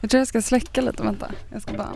[0.00, 1.30] Jag tror jag ska släcka lite, vänta.
[1.52, 1.92] Jag ska bara...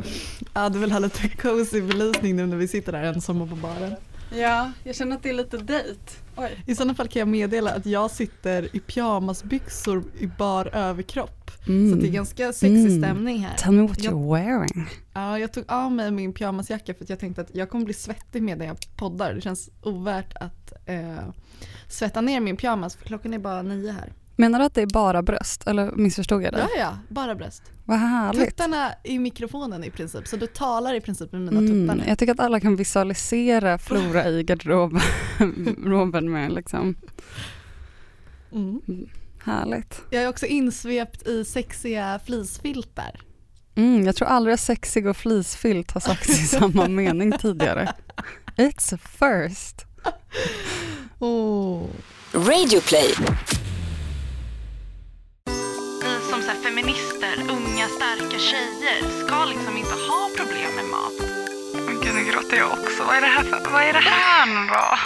[0.55, 3.95] Ja, du vill ha lite cozy belysning nu när vi sitter där ensamma på baren.
[4.37, 6.01] Ja, jag känner att det är lite dejt.
[6.37, 6.65] Oj.
[6.67, 11.51] I sådana fall kan jag meddela att jag sitter i pyjamasbyxor i bar överkropp.
[11.69, 11.91] Mm.
[11.91, 13.03] Så det är ganska sexig Mm.
[13.03, 13.57] stämning här.
[13.57, 14.87] Tell me what Jag- you're wearing.
[15.13, 17.95] Ja, jag tog av mig min pyjamasjacka för att jag tänkte att jag kommer bli
[17.95, 19.35] svettig medan jag poddar.
[19.35, 21.17] Det känns ovärt att eh,
[21.89, 24.13] svetta ner min pyjamas för klockan är bara nio här.
[24.37, 26.67] Menar du att det är bara bröst eller missförstod jag dig?
[26.75, 27.63] Ja, ja, bara bröst.
[27.85, 28.45] Vad härligt.
[28.49, 32.05] Tuttarna i mikrofonen i princip, så du talar i princip med mina tuttar Mm, nu.
[32.07, 36.95] jag tycker att alla kan visualisera Flora i garderoben med liksom,
[38.53, 38.81] Mm.
[39.45, 40.03] härligt.
[40.11, 43.21] Jag är också insvept i sexiga fleecefiltar.
[43.75, 47.93] Mm, jag tror aldrig sexig och fleecefilt har sagts i samma mening tidigare.
[48.57, 49.85] It's a first.
[51.19, 51.87] Oh.
[52.33, 53.09] Radioplay.
[53.09, 53.27] vi som
[56.53, 61.17] så här, feminister, unga starka tjejer ska liksom inte ha problem med mat.
[61.87, 63.05] Men gud, nu gråter jag också.
[63.05, 64.99] Vad är det här, för, vad är det här nu då?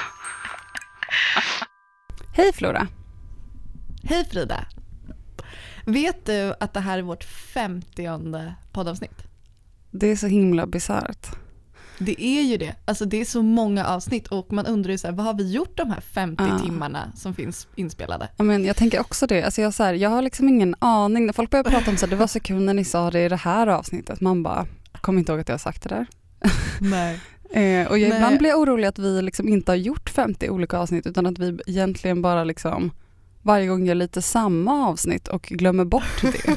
[2.34, 2.88] Hej Flora.
[4.05, 4.66] Hej Frida!
[5.86, 9.22] Vet du att det här är vårt femtionde poddavsnitt?
[9.91, 11.27] Det är så himla bisarrt.
[11.98, 12.75] Det är ju det.
[12.84, 15.52] Alltså det är så många avsnitt och man undrar ju så här, vad har vi
[15.52, 16.58] gjort de här 50 Ja.
[16.58, 18.28] timmarna som finns inspelade?
[18.36, 19.42] Ja, men jag tänker också det.
[19.42, 21.27] Alltså jag, så här, jag har liksom ingen aning.
[21.27, 23.25] När folk börjar prata om så här, det var så kul när ni sa det
[23.25, 24.20] i det här avsnittet.
[24.20, 24.66] Man bara,
[25.00, 26.06] kommer inte ihåg att jag har sagt det där.
[26.80, 27.20] Nej.
[27.50, 28.19] Eh, och jag, Nej.
[28.19, 31.38] ibland blir jag orolig att vi liksom inte har gjort 50 olika avsnitt utan att
[31.38, 32.91] vi egentligen bara liksom
[33.42, 36.56] varje gång gör lite samma avsnitt och glömmer bort det.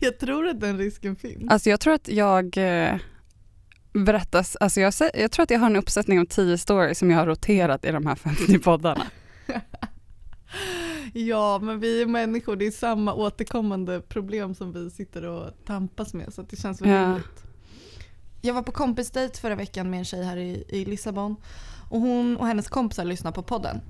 [0.00, 1.50] Jag tror att den risken finns.
[1.50, 2.94] Alltså jag tror att jag eh,
[3.92, 7.18] berättas, alltså jag, jag tror att jag har en uppsättning av 10 stories som jag
[7.18, 9.06] har roterat i de här 50 poddarna.
[11.12, 16.14] Ja, men vi är människor, det är samma återkommande problem som vi sitter och tampas
[16.14, 17.02] med så det känns väl Ja.
[17.08, 17.44] rimligt.
[18.42, 21.36] Jag var på kompisdejt förra veckan med en tjej här i, i Lissabon
[21.90, 23.80] och hon och hennes kompisar lyssnar på podden.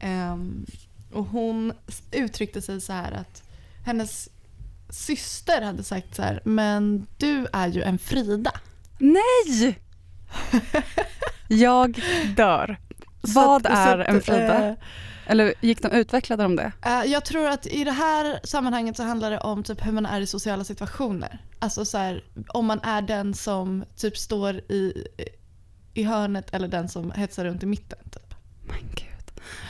[0.00, 0.66] Ehm,
[1.12, 1.72] och hon
[2.12, 3.42] uttryckte sig så här att
[3.86, 4.28] hennes
[4.90, 8.52] syster hade sagt så här, men du är ju en Frida.
[8.98, 9.78] Nej!
[11.48, 12.02] Jag
[12.36, 12.76] dör.
[13.20, 14.68] Vad att- är att, en Frida?
[14.68, 14.74] eh,
[15.26, 16.72] Eller gick de, utvecklade de det?
[16.86, 20.06] Eh, jag tror att i det här sammanhanget så handlar det om typ hur man
[20.06, 21.38] är i sociala situationer.
[21.58, 25.06] Alltså så här, om man är den som typ står i,
[25.94, 27.98] i hörnet eller den som hetsar runt i mitten.
[28.10, 28.34] Typ.
[28.66, 29.17] Men gud.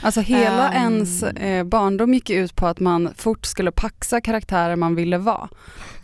[0.02, 0.82] Alltså hela Ehm.
[0.82, 5.48] ens eh, barndom gick ut på att man fort skulle paxa karaktärer man ville vara.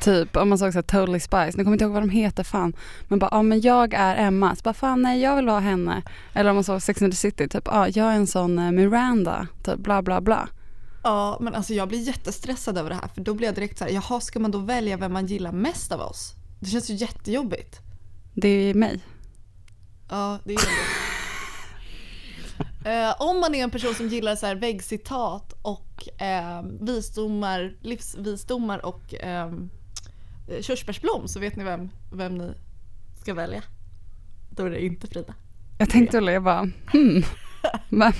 [0.01, 2.11] Typ om man såg så här, Totally Spice, nu kommer jag inte ihåg vad de
[2.11, 2.77] heter fan.
[3.09, 4.57] Men bara, ja men jag är Emma.
[4.57, 6.03] Så bara, fan nej jag vill vara henne.
[6.34, 8.71] Eller om man såg Sex and the City, typ, ja jag är en sån eh,
[8.71, 9.47] Miranda.
[9.65, 10.49] Typ bla bla bla.
[11.03, 13.84] Ja, men alltså jag blir jättestressad över det här för då blir jag direkt så
[13.84, 16.33] här, jaha ska man då välja vem man gillar mest av oss?
[16.61, 17.81] Det känns ju jättejobbigt.
[18.34, 19.01] Det är mig.
[20.11, 21.03] Ja, det är jobbigt.
[22.84, 28.87] Eh, om man är en person som gillar så här väggcitat och eh, visdomar, livsvisdomar
[28.87, 29.53] och eh,
[30.61, 32.55] körsbärsblom så vet ni vem, vem ni
[33.21, 33.62] ska välja.
[34.50, 35.34] Då är det inte Frida.
[35.78, 37.22] Jag tänkte väl, jag bara, hmm.
[37.89, 38.12] Men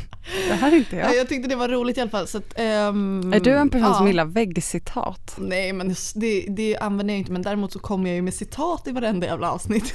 [0.49, 1.03] det här är inte Ja.
[1.03, 1.17] jag.
[1.17, 2.27] Jag tyckte det var roligt i alla fall.
[2.27, 3.95] Så att, ehm, Är du en person ja.
[3.95, 5.37] som gillar väggcitat?
[5.39, 8.89] Nej men det, det använder jag inte men däremot så kommer jag ju med citat
[8.89, 9.95] i varenda jävla avsnitt.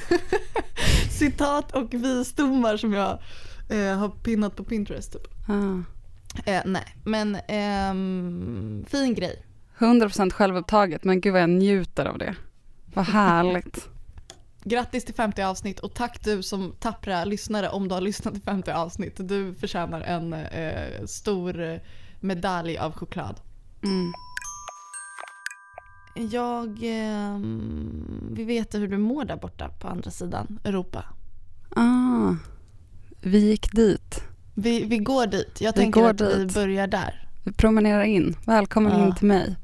[1.19, 3.19] citat och visdomar som jag
[3.69, 5.27] eh, har pinnat på Pinterest typ.
[5.47, 5.81] Ah.
[6.45, 9.45] Eh, nej men ehm, fin grej.
[9.77, 12.35] 100% självupptaget, men gud vad jag njuter av det.
[12.93, 13.89] Vad härligt.
[14.63, 18.43] Grattis till 50 avsnitt och tack du som tappra lyssnare om du har lyssnat till
[18.43, 19.15] 50 avsnitt.
[19.17, 21.79] Du förtjänar en eh, stor eh,
[22.19, 23.39] medalj av choklad.
[23.83, 24.11] Mm.
[26.31, 31.05] Jag, ehm, vi vet hur du mår där borta på andra sidan Europa.
[31.75, 32.35] Ah,
[33.21, 34.23] vi gick dit.
[34.53, 35.61] Vi, vi går dit.
[35.61, 36.53] Jag Vi tänker att vi dit.
[36.53, 37.27] börjar där.
[37.43, 38.35] Vi promenerar in.
[38.45, 39.07] Välkommen Ja.
[39.07, 39.55] in till mig.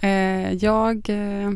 [0.00, 1.50] Eh, jag eh,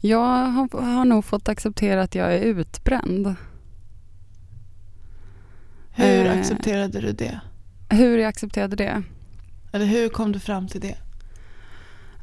[0.00, 3.34] jag har, har nog fått acceptera att jag är utbränd.
[5.90, 6.38] Hur Eh.
[6.38, 7.40] accepterade du det?
[7.90, 9.02] Hur jag accepterade det?
[9.72, 10.96] Eller hur kom du fram till det?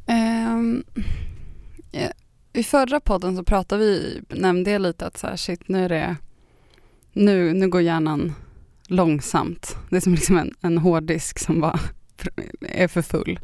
[0.07, 0.83] Ehm,
[1.91, 2.07] ja,
[2.53, 5.89] I förra podden så pratade vi, nämnde jag lite att så här, shit nu är
[5.89, 6.15] det,
[7.13, 8.33] nu, nu går hjärnan
[8.87, 9.77] långsamt.
[9.89, 11.79] Det är som liksom en, en hårddisk som bara
[12.61, 13.39] är för full.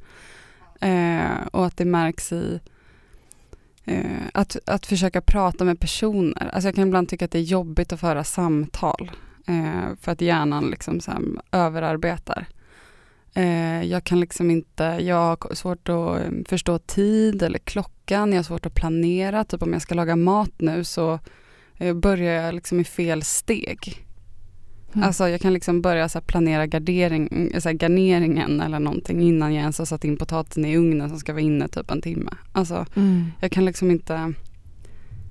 [0.81, 2.59] Eh, och att det märks i
[3.85, 6.49] eh, att, att försöka prata med personer.
[6.53, 9.11] Alltså jag kan ibland tycka att det är jobbigt att föra samtal.
[9.47, 11.21] Eh, för att hjärnan liksom så här
[11.51, 12.47] överarbetar.
[13.33, 18.39] Eh, jag kan liksom inte, jag har svårt att eh, förstå tid eller klockan, jag
[18.39, 19.43] har svårt att planera.
[19.43, 21.19] Typ om jag ska laga mat nu så
[21.93, 24.05] börjar jag liksom i fel steg.
[24.93, 25.07] Mm.
[25.07, 29.61] Alltså jag kan liksom börja så planera gardering, så här garneringen eller någonting innan jag
[29.61, 32.31] ens har satt in potatisen i ugnen som ska vara inne typ en timme.
[32.51, 33.31] Alltså Mm.
[33.39, 34.33] jag kan liksom inte,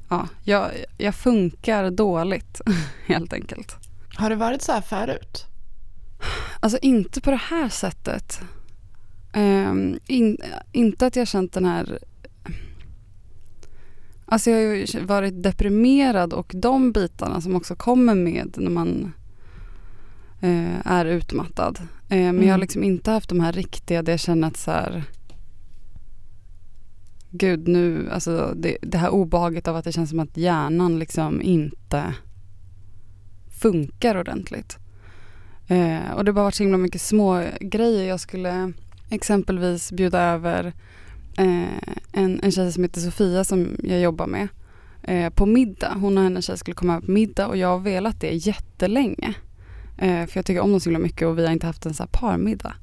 [0.08, 2.60] ja, jag, jag funkar dåligt
[3.06, 3.76] helt enkelt.
[4.16, 5.46] Har det varit så här förut?
[6.60, 8.40] Alltså inte på det här sättet.
[9.32, 10.38] Ehm, in,
[10.72, 11.98] inte att jag känt den här...
[14.28, 19.12] Alltså jag har ju varit deprimerad och de bitarna som också kommer med när man
[20.40, 21.78] eh, är utmattad.
[22.08, 22.60] Eh, men jag har Mm.
[22.60, 25.04] liksom inte haft de här riktiga där jag känner att så här...
[27.30, 31.42] Gud nu, alltså det, det här obehaget av att det känns som att hjärnan liksom
[31.42, 32.14] inte
[33.60, 34.76] funkar ordentligt.
[35.68, 38.04] Eh, och det har bara varit så himla mycket små grejer.
[38.08, 38.72] Jag skulle
[39.10, 40.72] exempelvis bjuda över
[41.36, 44.48] en, en tjej som heter Sofia som jag jobbar med
[45.02, 45.96] eh, på middag.
[46.00, 49.34] Hon och hennes tjej skulle komma på middag och jag har velat det jättelänge.
[49.98, 51.94] Eh, för jag tycker om dem så himla mycket och vi har inte haft en
[51.94, 52.74] så här parmiddag.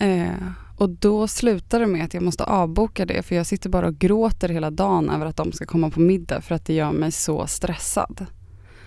[0.00, 0.30] Eh,
[0.76, 3.98] och då slutar det med att jag måste avboka det för jag sitter bara och
[3.98, 7.12] gråter hela dagen över att de ska komma på middag för att det gör mig
[7.12, 8.26] så stressad.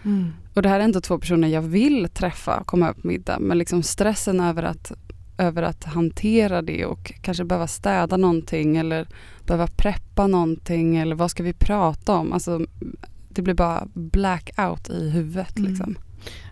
[0.05, 0.33] Mm.
[0.53, 3.39] Och det här är inte två personer jag vill träffa och komma på middag.
[3.39, 4.91] Men liksom stressen över att,
[5.37, 9.07] över att hantera det och kanske behöva städa någonting eller
[9.45, 12.33] behöva preppa någonting eller vad ska vi prata om?
[12.33, 12.61] Alltså,
[13.29, 15.57] det blir bara blackout i huvudet.
[15.57, 15.71] Mm.
[15.71, 15.95] Liksom.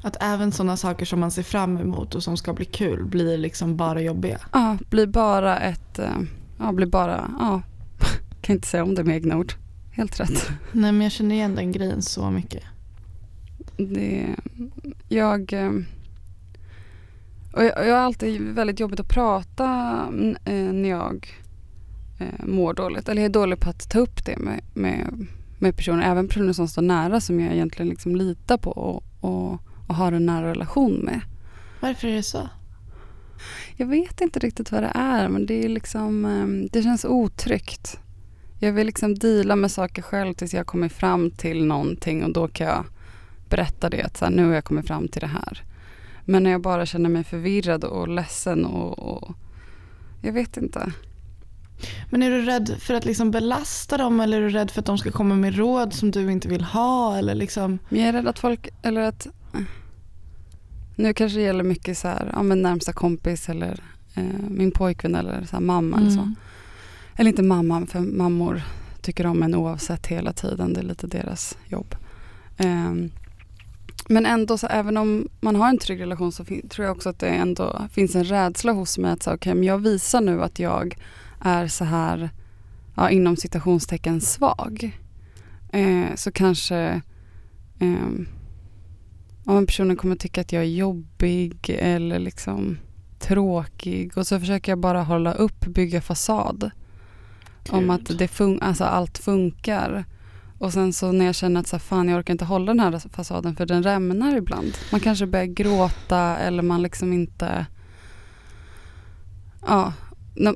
[0.01, 3.37] Att även sådana saker som man ser fram emot och som ska bli kul blir
[3.37, 4.39] liksom bara jobbiga.
[4.51, 5.99] Ja, blir bara ett...
[5.99, 6.17] eh,
[6.59, 7.31] Ja, blir bara...
[7.39, 7.61] Ja,
[8.41, 9.53] kan inte säga om det med egna ord.
[9.91, 10.49] Helt rätt.
[10.71, 12.63] Nej men jag känner igen den grejen så mycket.
[13.77, 14.35] Det,
[15.09, 15.71] jag, eh,
[17.53, 19.65] och jag, jag har alltid väldigt jobbigt att prata
[20.45, 21.27] eh, när jag
[22.19, 23.09] eh, mår dåligt.
[23.09, 25.27] Eller jag är dålig på att ta upp det med, med,
[25.59, 29.59] med personer, även personer som står nära som jag egentligen liksom litar på och, och,
[29.87, 31.21] och har en nära relation med.
[31.79, 32.49] Varför är det så?
[33.75, 37.99] Jag vet inte riktigt vad det är men det är liksom, eh, det känns otryggt.
[38.59, 42.47] Jag vill liksom deala med saker själv tills jag kommer fram till någonting och då
[42.47, 42.85] kan jag
[43.49, 45.63] berätta det att så här, nu har jag kommit fram till det här.
[46.25, 49.35] Men när jag bara känner mig förvirrad och ledsen och, och
[50.21, 50.91] jag vet inte.
[52.09, 54.85] Men är du rädd för att liksom belasta dem eller är du rädd för att
[54.85, 57.17] de ska komma med råd som du inte vill ha?
[57.17, 57.79] Eller liksom...
[57.89, 59.27] Men jag är rädd att folk, eller att
[60.95, 63.83] nu kanske det gäller mycket så här, ja men närmsta kompis eller
[64.15, 66.19] eh, min pojkvän eller så här, mamma eller så.
[66.19, 66.35] Mm.
[67.15, 68.61] Eller inte mamma, för mammor
[69.01, 70.73] tycker om en oavsett hela tiden.
[70.73, 71.95] Det är lite deras jobb.
[72.57, 73.11] Ehm,
[74.07, 77.19] men ändå, så även om man har en trygg relation så tror jag också att
[77.19, 80.59] det ändå finns en rädsla hos mig att så, okay, men jag visar nu att
[80.59, 80.97] jag
[81.39, 82.29] är så här,
[82.95, 84.99] ja, inom citationstecken svag.
[85.71, 87.01] Eh, så kanske
[87.79, 88.27] ehm,
[89.45, 92.77] om personen kommer tycka att jag är jobbig eller liksom
[93.19, 96.71] tråkig och så försöker jag bara hålla upp, bygga fasad
[97.69, 98.17] om att Gud.
[98.17, 100.05] det fun- alltså allt funkar.
[100.63, 102.79] Och sen så när jag känner att så här, fan jag orkar inte hålla den
[102.79, 104.77] här fasaden för den rämnar ibland.
[104.91, 107.65] Man kanske börjar gråta eller man liksom inte...
[109.67, 109.93] Ja,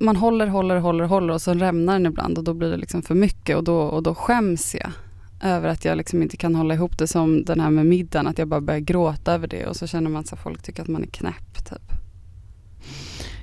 [0.02, 3.02] man håller, håller, håller, håller och så rämnar den ibland och då blir det liksom
[3.02, 4.92] för mycket och då, och då skäms jag
[5.42, 8.38] över att jag liksom inte kan hålla ihop det som den här med middagen, att
[8.38, 11.04] jag bara börjar gråta över det och så känner man att folk tycker att man
[11.04, 11.97] är knäpp typ.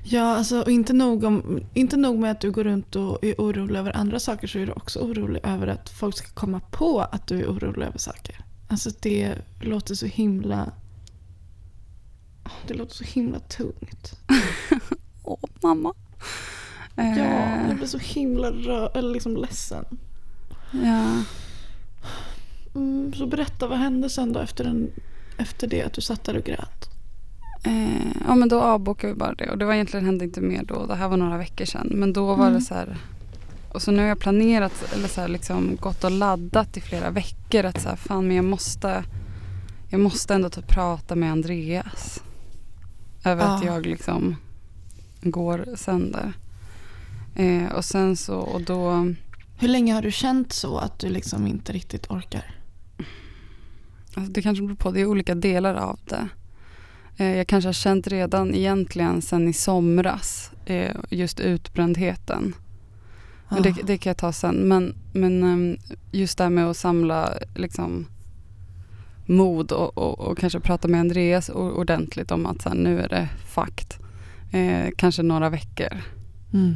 [0.06, 3.34] Ja, alltså, och inte nog, om, inte nog med att du går runt och är
[3.38, 7.00] orolig över andra saker så är du också orolig över att folk ska komma på
[7.00, 8.44] att du är orolig över saker.
[8.68, 10.73] Alltså det låter så himla...
[12.66, 14.18] Det låter så himla tungt.
[15.23, 15.94] Åh mamma.
[16.96, 19.84] Ja, Eh, jag blir så himla rö- eller liksom ledsen.
[20.73, 21.23] ja.
[22.75, 24.90] Mm, så berätta, vad hände sen då efter, den,
[25.38, 26.88] efter det att du satt där och grät?
[27.64, 30.64] Eh, ja men då avbokade vi bara det och det var egentligen hände inte mer
[30.64, 30.87] då.
[30.87, 31.87] Det här var några veckor sedan.
[31.94, 32.52] Men då var Mm.
[32.54, 32.97] det så här.
[33.73, 37.11] Och så nu har jag planerat eller så här liksom gått och laddat i flera
[37.11, 39.04] veckor att så här, fan men jag måste
[39.90, 42.23] jag måste ändå typ prata med Andreas.
[43.25, 43.75] Över att Ja.
[43.75, 44.37] jag liksom
[45.23, 46.33] går sönder.
[47.35, 49.14] Eh, och sen så och då
[49.59, 52.54] Hur länge har du känt så att du liksom inte riktigt orkar?
[54.14, 56.28] Alltså det kanske beror på, det är olika delar av det.
[57.16, 62.54] Eh, jag kanske har känt redan egentligen sen i somras eh, just utbrändheten.
[63.49, 64.54] Men det, det kan jag ta sen.
[64.54, 65.76] Men, men ehm,
[66.12, 68.06] just det här med att samla liksom,
[69.26, 73.09] mod och, och, och kanske prata med Andreas ordentligt om att så här, nu är
[73.09, 73.99] det fakt.
[74.52, 76.02] eh, kanske några veckor.
[76.52, 76.75] Mm.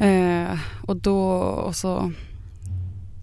[0.00, 2.12] Eh, och då och så,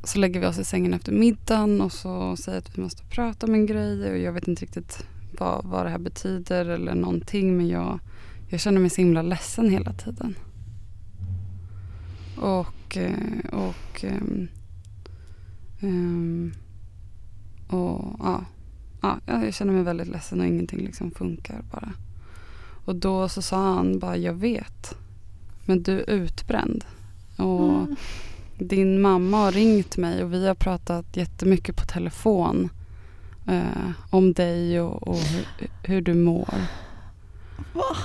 [0.04, 3.48] så lägger vi oss i sängen efter middagen och så säger att vi måste prata
[3.48, 5.08] om en grej och jag vet inte riktigt
[5.40, 8.00] vad, vad det här betyder eller någonting men jag,
[8.50, 10.36] jag känner mig så himla ledsen hela tiden.
[12.38, 14.06] Och, eh, och,
[15.82, 16.54] ehm,
[17.68, 18.46] och ja,
[19.02, 21.92] ja, jag känner mig väldigt ledsen och ingenting liksom funkar bara.
[22.86, 24.96] Och då så sa han bara, jag vet.
[25.66, 26.86] Men du är utbränd.
[27.38, 27.96] Och Mm.
[28.58, 32.70] din mamma har ringt mig och vi har pratat jättemycket på telefon.
[33.48, 35.46] Eh, om dig och, och hur,
[35.84, 36.56] hur du mår.
[37.74, 37.96] Va?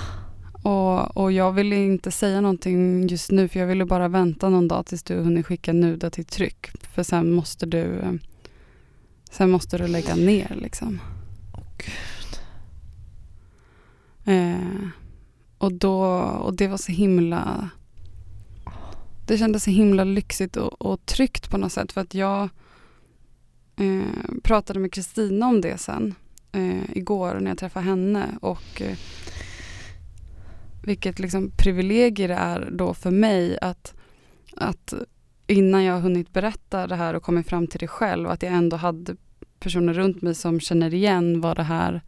[0.63, 4.67] Och, och jag ville inte säga någonting just nu för jag ville bara vänta någon
[4.67, 6.67] dag tills du hunnit skicka nuda till tryck.
[6.81, 8.01] För sen måste du
[9.31, 11.01] Sen måste du lägga ner liksom.
[11.53, 12.39] Åh, Gud.
[14.35, 14.87] Eh,
[15.57, 17.69] och, då, och det var så himla
[19.27, 22.49] Det kändes så himla lyxigt och, och tryggt på något sätt för att jag
[23.79, 26.15] eh, pratade med Kristina om det sen
[26.51, 28.97] eh, igår när jag träffade henne och eh,
[30.83, 33.93] vilket liksom privilegier det är då för mig att,
[34.55, 34.93] att
[35.47, 38.53] innan jag har hunnit berätta det här och kommit fram till det själv att jag
[38.53, 39.15] ändå hade
[39.59, 42.01] personer runt mig som känner igen vad det här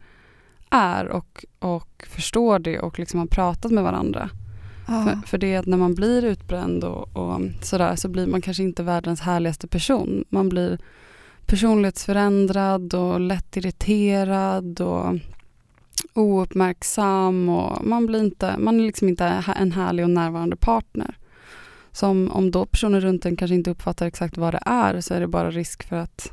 [0.70, 4.30] är och, och förstår det och liksom har pratat med varandra.
[4.88, 5.04] Ja.
[5.04, 8.42] För, för det är att när man blir utbränd och, och sådär så blir man
[8.42, 10.24] kanske inte världens härligaste person.
[10.28, 10.78] Man blir
[11.52, 15.14] personlighetsförändrad och lätt irriterad och
[16.14, 19.24] ouppmärksam och man blir inte, man är liksom inte
[19.56, 21.18] en härlig och närvarande partner.
[21.92, 25.14] Så om, om då personer runt en kanske inte uppfattar exakt vad det är så
[25.14, 26.32] är det bara risk för att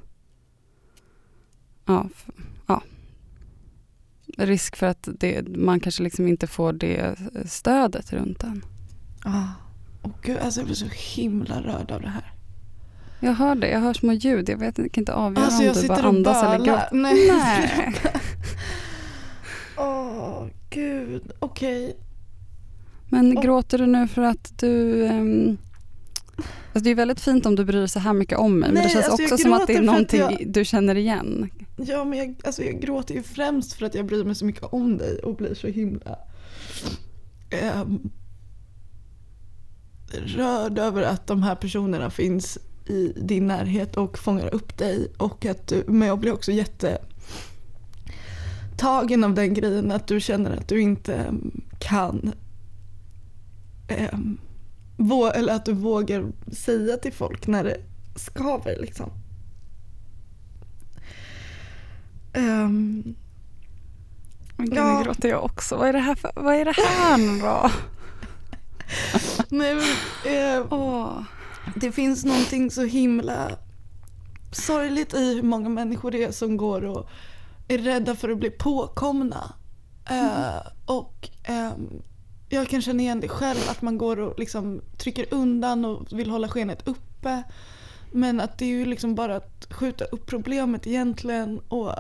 [1.86, 2.34] ja, för,
[2.68, 2.84] ja.
[4.38, 8.66] risk för att det, man kanske liksom inte får det eh, stödet runt en.
[9.24, 9.54] Ja.
[10.02, 12.39] och gud, alltså jag blir så himla rörd av det här.
[13.20, 14.50] Jag hör det, jag hör små ljud.
[14.50, 16.88] Jag vet jag kan inte avgöra Alltså om jag du bara andas eller gråter.
[16.92, 17.28] Nej.
[17.32, 17.96] Nej.
[19.78, 21.98] Åh gud, okej.
[23.10, 23.44] Men Åh.
[23.44, 25.06] gråter du nu för att du...
[25.06, 25.58] ehm,
[26.38, 28.70] alltså det är väldigt fint om du bryr dig så här mycket om mig.
[28.70, 31.50] men det Nej, känns alltså också som att det är någonting jag- du känner igen.
[31.78, 34.64] Ja men jag, alltså jag gråter ju främst för att jag bryr mig så mycket
[34.64, 36.20] om dig och blir så himla
[37.50, 38.10] ehm,
[40.12, 42.58] rörd över att de här personerna finns
[42.90, 45.12] i din närhet och fångar upp dig.
[45.18, 46.98] Och att du, men jag blir också jätte
[48.78, 52.34] tagen av den grejen att du känner att du inte ehm, kan
[53.88, 54.38] ehm,
[54.98, 57.78] vå- eller att du vågar säga till folk när det
[58.16, 59.10] skaver liksom.
[64.58, 64.98] Gud, Ja.
[64.98, 65.76] nu gråter jag också.
[65.78, 67.72] Vad är det här, för, vad är det här nu då?
[69.50, 69.84] nej, men,
[70.58, 71.22] eh, Åh.
[71.76, 73.52] Det finns någonting så himla
[74.52, 77.10] sorgligt i hur många människor det är som går och
[77.68, 79.54] är rädda för att bli påkomna.
[80.10, 82.02] Eh, och ehm,
[82.50, 86.30] jag kan känna igen det själv att man går och liksom trycker undan och vill
[86.30, 87.44] hålla skenet uppe.
[88.12, 91.60] Men att det är ju liksom bara att skjuta upp problemet egentligen.
[91.60, 91.96] Och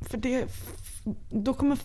[0.00, 0.46] för det,
[1.30, 1.78] då kommer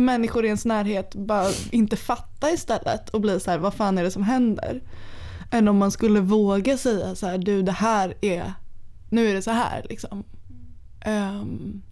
[0.00, 4.04] människor i ens närhet bara inte fatta istället och bli så här, vad fan är
[4.04, 4.82] det som händer?
[5.50, 8.52] Än om man skulle våga säga så här, du det här är,
[9.10, 10.24] nu är det så här liksom.
[11.06, 11.82] Um,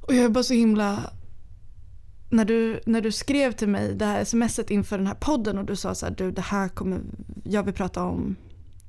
[0.00, 1.12] och jag är bara så himla
[2.30, 5.64] när du, när du skrev till mig det här smset inför den här podden och
[5.64, 7.00] du sa så här, du det här kommer,
[7.44, 8.36] jag vill prata om,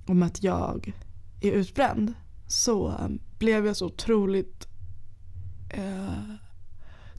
[0.08, 0.94] om att jag
[1.42, 2.14] är utbränd.
[2.48, 4.68] Så ehm, blev jag så otroligt
[5.70, 6.34] eh,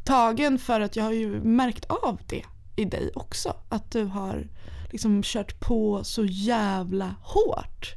[0.05, 2.45] tagen för att jag har ju märkt av det
[2.77, 3.57] i dig också.
[3.69, 4.49] Att du har
[4.91, 7.95] liksom kört på så jävla hårt.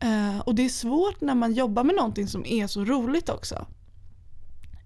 [0.00, 3.66] Eh, och det är svårt när man jobbar med någonting som är så roligt också.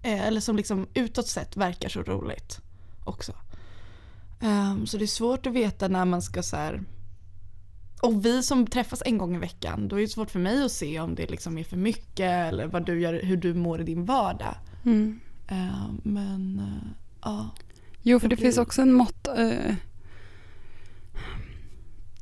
[0.03, 2.59] Eh, eller som liksom utåt sett verkar så roligt
[3.05, 3.33] också.
[4.41, 6.83] Ehm, så det är svårt att veta när man ska så här.
[8.01, 10.71] Och vi som träffas en gång i veckan, då är det svårt för mig att
[10.71, 13.83] se om det liksom är för mycket eller vad du gör, hur du mår i
[13.83, 14.55] din vardag.
[14.85, 15.19] Mm.
[15.47, 16.89] Ehm, men eh,
[17.21, 17.49] ja.
[18.01, 19.27] Jo, för Jag det blir- finns också en mått...
[19.27, 19.75] Eh,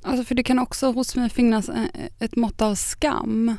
[0.02, 1.86] alltså för det kan också hos mig finnas eh,
[2.20, 3.56] ett mått av skam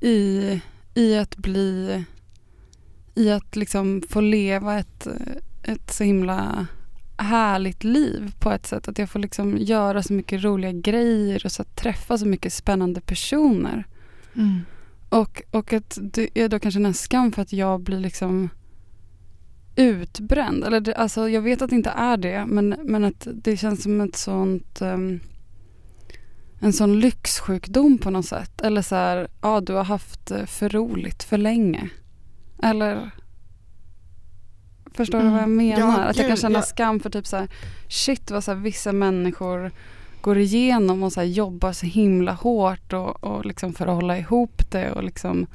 [0.00, 0.60] i,
[0.94, 2.04] i att bli...
[3.14, 6.66] I att liksom få leva ett, eh, ett så himla
[7.16, 8.88] härligt liv på ett sätt.
[8.88, 12.52] Att jag får liksom göra så mycket roliga grejer och så att träffa så mycket
[12.52, 13.86] spännande personer.
[15.08, 18.48] Och, och att det är då kanske en skam för att jag blir liksom
[19.76, 20.64] utbränd.
[20.64, 23.82] Eller det, alltså, jag vet att det inte är det, men, men att det känns
[23.82, 25.20] som ett sånt um,
[26.60, 28.60] en sån lyxsjukdom på något sätt.
[28.60, 31.88] Eller så här, ja du har haft för roligt för länge.
[32.62, 33.10] Eller
[34.94, 35.56] Förstår du vad jag Mm.
[35.56, 35.98] menar?
[35.98, 36.62] Ja, att jag kan känna ja.
[36.62, 37.48] skam för typ så här,
[37.88, 39.70] shit vad så här, vissa människor
[40.20, 44.18] går igenom och så här, jobbar så himla hårt och, och liksom för att hålla
[44.18, 45.46] ihop det och liksom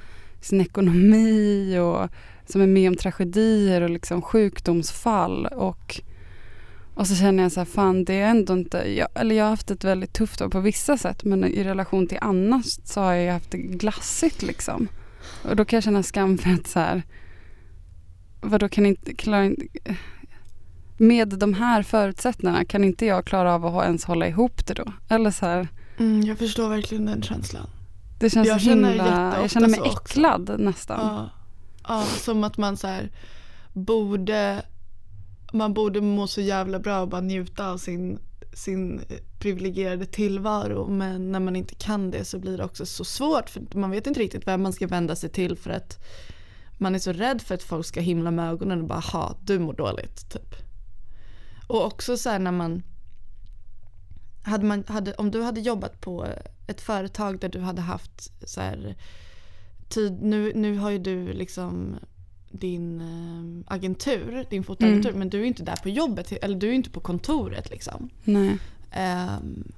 [0.42, 2.10] sin ekonomi och
[2.52, 6.02] som är med om tragedier och liksom sjukdomsfall och,
[6.94, 9.50] och så känner jag så här, fan det är ändå inte, jag, eller jag har
[9.50, 13.14] haft ett väldigt tufft år på vissa sätt men i relation till annars så har
[13.14, 14.88] jag haft det glassigt liksom.
[15.50, 17.04] Och då kan jag känna skam för att så här,
[18.42, 19.68] vadå kan inte, klara, inte-
[20.98, 24.94] med de här förutsättningarna kan inte jag klara av att ens hålla ihop det då?
[25.10, 25.68] Eller så här,
[26.00, 27.68] Mm, jag förstår verkligen den känslan.
[28.20, 30.02] det känns Jag himla, jag känner mig så också.
[30.04, 31.00] äcklad nästan.
[31.00, 31.30] Ja,
[31.88, 33.12] ja, som att man så här
[33.74, 34.66] borde,
[35.54, 38.20] man borde må så jävla bra och bara njuta av sin,
[38.54, 39.02] sin
[39.40, 40.88] privilegierade tillvaro.
[40.88, 44.08] Men när man inte kan det så blir det också så svårt för man vet
[44.08, 46.00] inte riktigt vem man ska vända sig till för att
[46.78, 49.60] man är så rädd för att folk ska himla med ögonen och bara ha du
[49.60, 50.56] mår dåligt typ.
[51.68, 52.84] Och också så här när man
[54.44, 56.28] hade man, hade, om du hade jobbat på
[56.68, 58.96] ett företag där du hade haft så här
[59.92, 61.96] tid, nu, nu har ju du liksom
[62.52, 65.20] din eh, agentur, din fotoagentur, Mm.
[65.20, 68.10] men du är inte där på jobbet, eller du är inte på kontoret liksom.
[68.24, 68.58] Nej.
[68.92, 69.72] Ehm,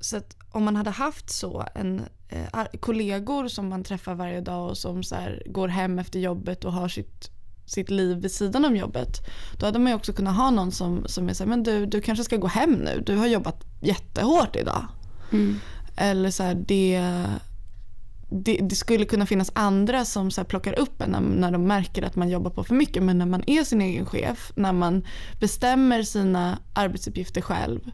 [0.00, 4.68] så att om man hade haft så, en, eh, kollegor som man träffar varje dag
[4.70, 7.30] och som så här, går hem efter jobbet och har sitt,
[7.66, 9.16] sitt liv vid sidan om jobbet.
[9.58, 11.86] Då hade man ju också kunnat ha någon som, som är så här, men du,
[11.86, 14.86] du kanske ska gå hem nu, du har jobbat jättehårt idag.
[15.32, 15.56] Mm.
[15.96, 17.04] Eller så här, det,
[18.30, 22.02] det, det skulle kunna finnas andra som så plockar upp en när, när de märker
[22.02, 23.02] att man jobbar på för mycket.
[23.02, 25.04] Men när man är sin egen chef, när man
[25.40, 27.90] bestämmer sina arbetsuppgifter själv.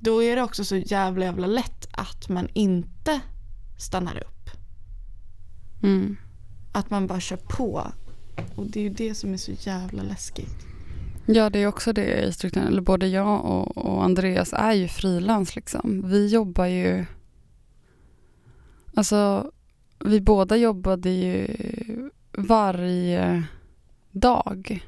[0.00, 3.20] Då är det också så jävla jävla lätt att man inte
[3.78, 4.50] stannar upp.
[5.82, 6.16] Mm.
[6.72, 7.92] Att man bara kör på.
[8.56, 10.66] Och det är ju det som är så jävla läskigt.
[11.26, 12.68] Ja, det är också det i strukturen.
[12.68, 16.02] Eller både jag och, och Andreas är ju frilans liksom.
[16.06, 17.06] Vi jobbar ju...
[18.94, 19.50] Alltså,
[20.04, 21.46] vi båda jobbade ju
[22.32, 23.44] varje
[24.10, 24.84] dag.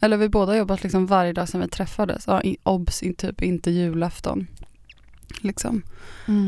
[0.00, 2.26] Eller vi båda jobbat liksom varje dag sedan vi träffades.
[2.26, 4.46] Ja, obs, typ inte julafton.
[5.40, 5.82] Liksom.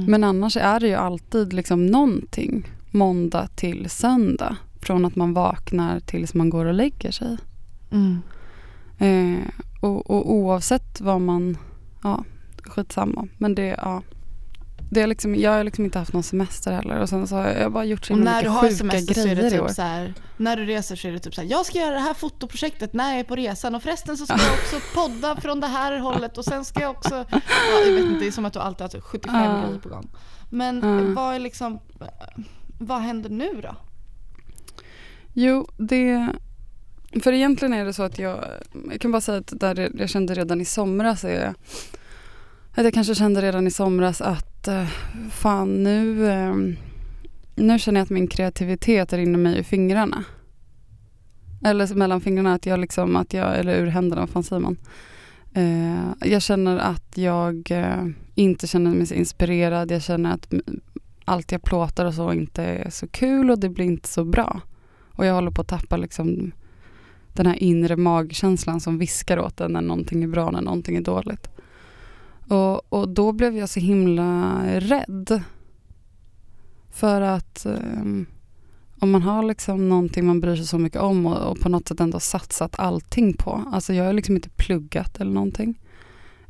[0.09, 4.57] Men annars är det ju alltid liksom någonting måndag till söndag.
[4.83, 7.37] Från att man vaknar tills man går och lägger sig.
[7.91, 8.19] Mm.
[8.99, 9.49] Eh,
[9.81, 11.59] och, och oavsett vad man,
[12.03, 12.25] ja,
[12.63, 13.29] skitsamma.
[13.39, 14.03] Men det, ja.
[14.93, 17.49] Det är liksom, jag har liksom inte haft någon semester heller och sen så har
[17.49, 19.83] jag bara gjort så himla när du har sjuka semester så är det typ så
[19.83, 22.15] här, när du reser så är det typ så här, jag ska göra det här
[22.15, 25.67] fotoprojektet när jag är på resan och förresten så ska jag också podda från det
[25.67, 27.41] här hållet och sen ska jag också, ja,
[27.87, 29.63] jag vet inte, det är som att du alltid har typ 75 Ja.
[29.67, 30.11] grejer på gång.
[30.51, 31.15] Men Ja.
[31.23, 31.81] vad är liksom,
[32.79, 33.77] vad händer nu då?
[35.33, 36.29] Jo, det...
[37.23, 38.45] För egentligen är det så att jag,
[38.91, 41.55] jag kan bara säga att där jag kände redan i somras är
[42.75, 44.87] att jag kanske kände redan i somras att eh,
[45.31, 46.77] fan nu, ehm,
[47.55, 50.25] nu känner jag att min kreativitet rinner mig ur fingrarna.
[51.65, 54.77] Eller mellan fingrarna, att jag liksom, att jag, eller ur händerna, vad fan säger man?
[55.55, 59.91] Eh, jag känner att jag eh, inte känner mig så inspirerad.
[59.91, 60.53] Jag känner att
[61.25, 64.61] allt jag plåtar och så inte är så kul och det blir inte så bra.
[65.13, 66.53] Och jag håller på att tappa liksom
[67.33, 71.01] den här inre magkänslan som viskar åt en när någonting är bra, när någonting är
[71.01, 71.49] dåligt.
[72.51, 75.43] Och, och då blev jag så himla rädd.
[76.91, 78.27] För att um,
[78.99, 81.89] om man har liksom någonting man bryr sig så mycket om och, och på något
[81.89, 83.65] sätt ändå satsat allting på.
[83.73, 85.81] Alltså jag har liksom inte pluggat eller någonting.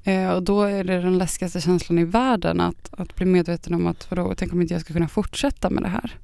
[0.04, 3.86] Eh, och då är det den läskigaste känslan i världen att, att bli medveten om
[3.86, 6.18] att vadå, tänk om inte jag ska kunna fortsätta med det här.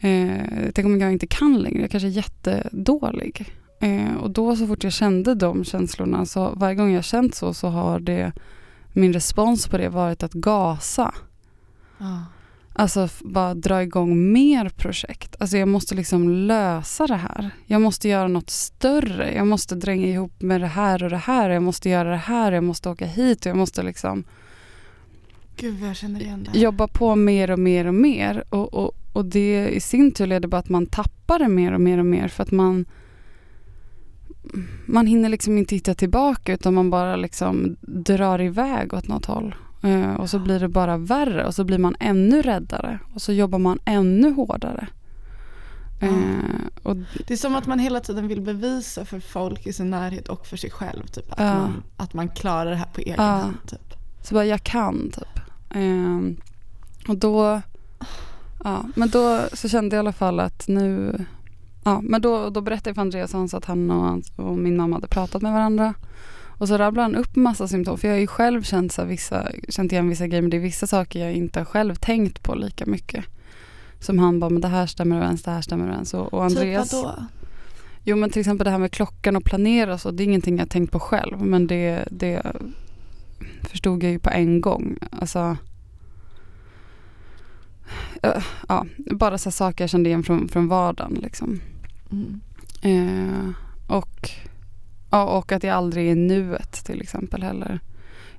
[0.00, 3.59] Eh, tänk om jag inte kan längre, jag kanske är jättedålig.
[3.80, 7.54] Eh, och då så fort jag kände de känslorna, så varje gång jag känt så,
[7.54, 8.32] så har det
[8.92, 11.14] min respons på det varit att gasa.
[11.98, 12.24] Ja.
[12.72, 15.36] Alltså bara dra igång mer projekt.
[15.38, 17.50] Alltså jag måste liksom lösa det här.
[17.66, 19.34] Jag måste göra något större.
[19.34, 21.50] Jag måste dränga ihop med det här och det här.
[21.50, 22.52] Jag måste göra det här.
[22.52, 24.24] Jag måste åka hit jag måste liksom
[25.56, 28.44] Gud jag känner igen det jobba på mer och mer och mer.
[28.48, 31.80] Och, och, och det i sin tur leder bara att man tappar det mer och
[31.80, 32.86] mer och mer för att man
[34.86, 39.54] man hinner liksom inte hitta tillbaka utan man bara liksom drar iväg åt något håll.
[39.82, 43.32] Eh, och så blir det bara värre och så blir man ännu räddare och så
[43.32, 44.86] jobbar man ännu hårdare.
[46.00, 46.08] Ja.
[46.82, 50.28] Och, Det är som att man hela tiden vill bevisa för folk i sin närhet
[50.28, 51.54] och för sig själv typ, att, Ja.
[51.54, 53.56] man, att man klarar det här på egen hand.
[53.66, 53.94] Typ.
[54.22, 55.40] så bara, jag kan typ.
[55.70, 56.20] Eh,
[57.08, 57.60] och då,
[58.64, 61.18] ja, men då så kände jag i alla fall att nu,
[61.84, 64.96] ja, men då, då berättade jag för Andreas Hans att han och, och min mamma
[64.96, 65.94] hade pratat med varandra.
[66.60, 67.98] Och så rabblade han upp massa symptom.
[67.98, 70.60] För jag har ju själv känt, så vissa, känt igen vissa grejer men det är
[70.60, 73.24] vissa saker jag inte har själv tänkt på lika mycket.
[74.00, 76.14] Som han bara, men det här stämmer överens, det här stämmer överens.
[76.14, 77.24] Och, och Andreas, Typ vadå?
[78.04, 80.70] Jo men till exempel det här med klockan och planera så, det är ingenting jag
[80.70, 81.42] tänkt på själv.
[81.42, 82.42] Men det, det
[83.62, 84.98] förstod jag ju på en gång.
[85.10, 85.56] Alltså,
[88.68, 91.60] ja, bara så saker jag kände igen från, från vardagen liksom.
[92.12, 92.40] Mm.
[92.82, 93.50] Eh,
[93.96, 94.30] och,
[95.10, 97.80] ja, och att jag aldrig är nuet till exempel heller.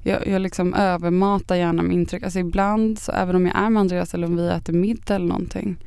[0.04, 2.24] Jag, jag liksom övermatar gärna med intryck.
[2.24, 5.28] Alltså ibland, så även om jag är med Andreas eller om vi äter middag eller
[5.28, 5.78] någonting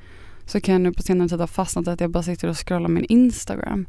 [0.47, 2.89] så kan jag nu på senare tid ha fastnat att jag bara sitter och scrollar
[2.89, 3.87] min Instagram.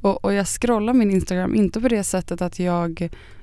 [0.00, 3.02] Och, och jag scrollar min Instagram inte på det sättet att jag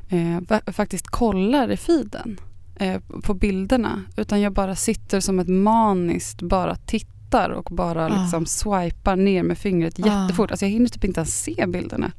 [0.10, 2.38] eh, fa- faktiskt kollar i feeden
[2.76, 8.22] eh, på bilderna utan jag bara sitter som ett maniskt bara tittar och bara Ah.
[8.22, 10.06] liksom swipar ner med fingret Ah.
[10.08, 10.52] jättefort.
[10.52, 12.12] Alltså jag hinner typ inte ens se bilderna.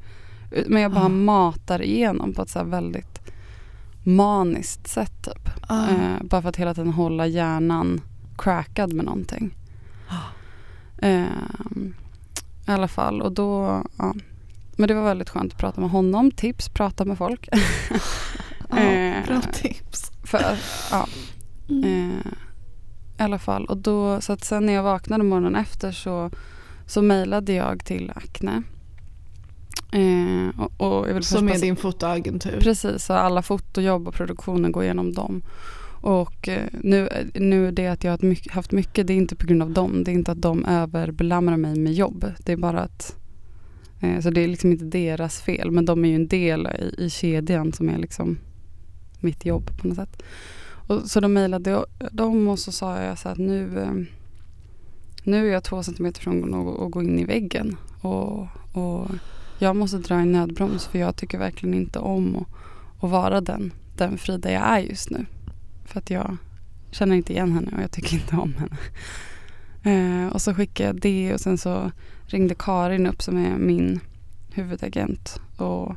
[0.66, 1.08] Men jag bara Ah.
[1.08, 3.20] matar igenom på ett så här väldigt
[4.04, 5.48] maniskt sätt typ.
[5.68, 5.88] Ah.
[5.88, 8.00] Eh, bara för att hela tiden hålla hjärnan
[8.38, 9.54] crackad med någonting.
[10.98, 11.22] Eh,
[12.66, 14.14] I alla fall och då, ja.
[14.76, 16.30] Men det var väldigt skönt att prata med honom.
[16.30, 17.48] Tips, prata med folk.
[18.70, 20.03] Ja, eh, bra tips.
[20.38, 20.56] För,
[20.90, 21.08] ja,
[21.68, 21.84] Mm.
[21.84, 22.32] eh,
[23.18, 23.64] I alla fall.
[23.64, 26.30] Och då, så att sen när jag vaknade morgonen efter så,
[26.86, 28.62] så mejlade jag till Acne.
[29.92, 32.60] Eh, och, och jag vill Som är din fotoagentur.
[32.60, 35.42] Precis, så alla fotojobb och produktionen går igenom dem.
[36.00, 39.36] Och eh, nu, nu det att jag har haft mycket, haft mycket, det är inte
[39.36, 40.04] på grund av dem.
[40.04, 42.32] Det är inte att de överbelamrar mig med jobb.
[42.38, 43.16] Det är bara att,
[44.00, 45.70] eh, så det är liksom inte deras fel.
[45.70, 48.38] Men de är ju en del i, i kedjan som är liksom
[49.24, 50.22] mitt jobb på något sätt.
[50.86, 53.92] Och, så då mejlade jag dem och så sa jag så att nu, eh,
[55.24, 57.76] nu är jag två centimeter från att, gå in i väggen.
[58.00, 59.10] Och, och
[59.58, 62.46] jag måste dra i nödbroms för jag tycker verkligen inte om att,
[63.04, 65.26] att vara den, den Frida jag är just nu.
[65.84, 66.36] För att jag
[66.90, 68.76] känner inte igen henne och jag tycker inte om henne.
[69.86, 71.90] Eh, och så skickade jag det och sen så
[72.26, 74.00] ringde Karin upp som är min
[74.50, 75.96] huvudagent och,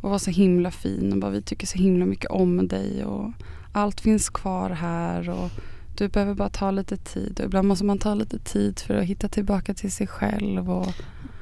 [0.00, 3.32] och var så himla fin och bara vi tycker så himla mycket om dig och
[3.72, 5.50] allt finns kvar här och
[5.96, 9.04] du behöver bara ta lite tid och ibland måste man ta lite tid för att
[9.04, 10.92] hitta tillbaka till sig själv och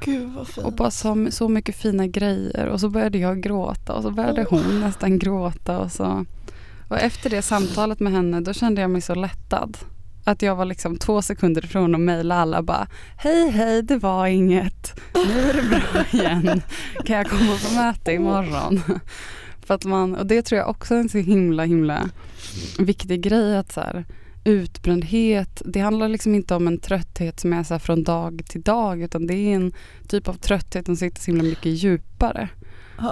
[0.01, 0.33] Gud
[0.65, 2.67] och bara så, så mycket fina grejer.
[2.67, 5.79] Och så började jag gråta och så började hon nästan gråta.
[5.79, 6.25] Och, så.
[6.89, 9.79] och efter det samtalet med henne då kände jag mig så lättad.
[10.29, 12.87] Att jag var liksom två sekunder ifrån att mejla alla bara
[13.17, 15.01] Hej hej det var inget.
[15.15, 16.63] Nu är det bra igen.
[17.05, 18.83] Kan jag komma på möte imorgon?
[19.67, 22.11] För att man, och det tror jag också är en så himla himla
[22.79, 24.05] viktig grej att så här,
[24.45, 29.03] utbrändhet, det handlar liksom inte om en trötthet som är så från dag till dag
[29.03, 29.73] utan det är en
[30.09, 32.49] typ av trötthet som sitter så himla mycket djupare.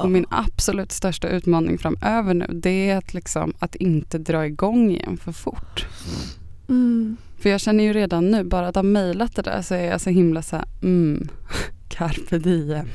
[0.03, 4.91] Och min absolut största utmaning framöver nu det är att, liksom, att inte dra igång
[4.91, 5.87] igen för fort.
[6.69, 7.17] Mm.
[7.39, 10.01] För jag känner ju redan nu, bara att ha mejlat det där så är jag
[10.01, 11.29] så himla så här, mm,
[11.89, 12.89] carpe diem.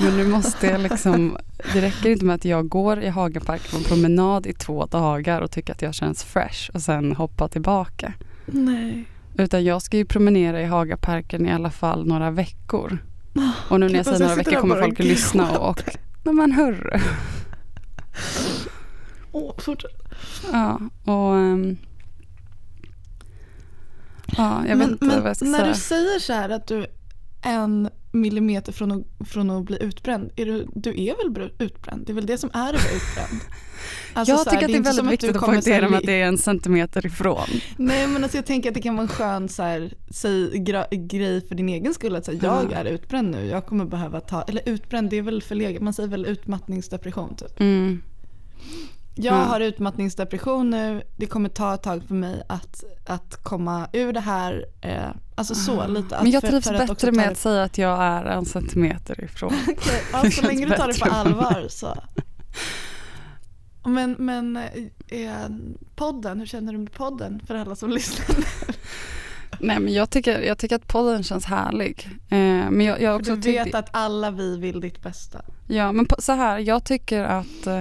[0.00, 1.36] Men nu måste jag liksom,
[1.72, 5.40] det räcker inte med att jag går i Hagaparken på en promenad i två dagar
[5.40, 8.12] och tycker att jag känns fresh och sen hoppa tillbaka.
[8.46, 9.04] Nej.
[9.38, 12.98] Utan jag ska ju promenera i Hagaparken i alla fall några veckor.
[13.68, 15.82] Och nu när jag säger några veckor kommer folk att lyssna och, och
[16.22, 17.00] nej men hörru.
[19.32, 19.90] Åh, fortsätt.
[20.52, 21.76] Ja, och ehm,
[24.36, 25.68] ja, jag vet men inte men vad jag ska när säga.
[25.72, 26.86] du säger så här att du
[27.42, 31.62] är en millimeter från att, från att bli utbränd, är du, du är väl br-
[31.62, 32.06] utbränd?
[32.06, 33.40] Det är väl det som är att vara utbränd?
[34.16, 36.06] Alltså jag så här, tycker att det är väldigt viktigt att här poängtera med att
[36.06, 37.46] det är en centimeter ifrån.
[37.76, 41.06] Nej men alltså jag tänker att det kan vara en skön så här, säg, gra-
[41.06, 42.76] grej för din egen skull att säga jag Ja.
[42.78, 46.08] är utbränd nu, jag kommer behöva ta, eller utbränd det är väl förlegat, man säger
[46.08, 47.60] väl utmattningsdepression typ.
[47.60, 48.02] Mm.
[49.16, 49.38] Jag Ja.
[49.44, 54.20] har utmattningsdepression nu, det kommer ta ett tag för mig att, att komma ur det
[54.20, 54.64] här.
[54.80, 56.16] Eh, alltså så lite.
[56.16, 58.44] Att Men jag för- trivs för att bättre med att säga att jag är en
[58.44, 59.52] centimeter ifrån.
[60.12, 61.94] Ja, Det så länge du tar det på allvar så.
[63.86, 64.56] Men, men
[65.08, 65.30] eh,
[65.96, 68.44] podden, hur känner du med podden för alla som lyssnar?
[69.60, 72.08] Nej men jag tycker, jag tycker att podden känns härlig.
[72.30, 72.38] Eh,
[72.70, 75.40] men jag, jag också du vet att alla vi vill ditt bästa.
[75.68, 77.80] Ja, men så här, jag tycker att, eh,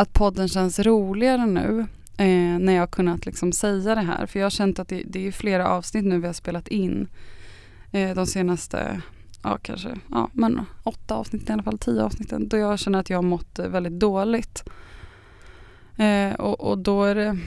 [0.00, 1.86] att podden känns roligare nu
[2.16, 4.26] eh, när jag har kunnat liksom säga det här.
[4.26, 7.08] För jag har känt att det, det är flera avsnitt nu vi har spelat in
[7.90, 9.00] eh, de senaste,
[9.42, 13.10] ja kanske, ja men åtta avsnitt i alla fall, tio avsnitten, då jag känner att
[13.10, 14.64] jag har mått eh, väldigt dåligt.
[15.96, 17.38] Eh, och, och då är det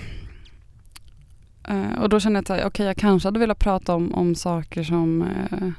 [1.67, 4.35] eh, och då känner jag att okej, okay, jag kanske hade velat prata om, om
[4.35, 5.69] saker som, eh,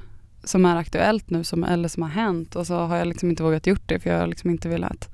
[0.45, 3.43] som är aktuellt nu som, eller som har hänt och så har jag liksom inte
[3.43, 5.11] vågat gjort det för jag har liksom inte velat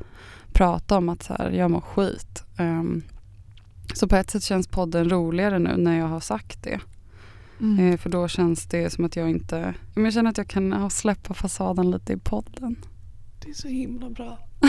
[0.52, 2.44] prata om att så här, jag mår skit.
[2.58, 3.02] Um,
[3.94, 6.80] så på ett sätt känns podden roligare nu när jag har sagt det.
[7.60, 7.78] Mm.
[7.92, 9.74] Eh, för då känns det som att jag inte...
[9.94, 12.76] Men jag känner att jag kan släppa fasaden lite i podden.
[13.44, 14.38] Det är så himla bra.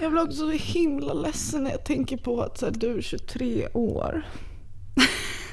[0.00, 3.02] jag blir också så himla ledsen när jag tänker på att så här, du är
[3.02, 4.26] 23 år.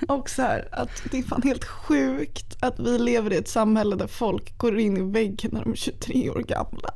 [0.08, 3.96] Och så här, att det är fan helt sjukt att vi lever i ett samhälle
[3.96, 6.90] där folk går in i väggen när de är 23 år gamla.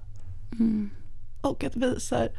[0.60, 0.90] Mm.
[1.41, 2.32] Och att vi så här,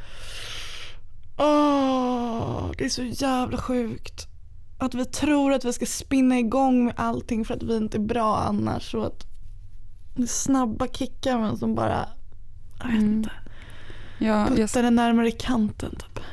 [1.39, 4.27] åh, det är så jävla sjukt.
[4.79, 8.03] Att vi tror att vi ska spinna igång med allting för att vi inte är
[8.03, 8.95] bra annars.
[8.95, 9.27] Och att
[10.17, 12.09] det är snabba kickar men som bara,
[12.79, 13.13] jag vet mm.
[13.13, 13.31] inte.
[14.19, 16.25] Ja, puttar den närmare kanten typ.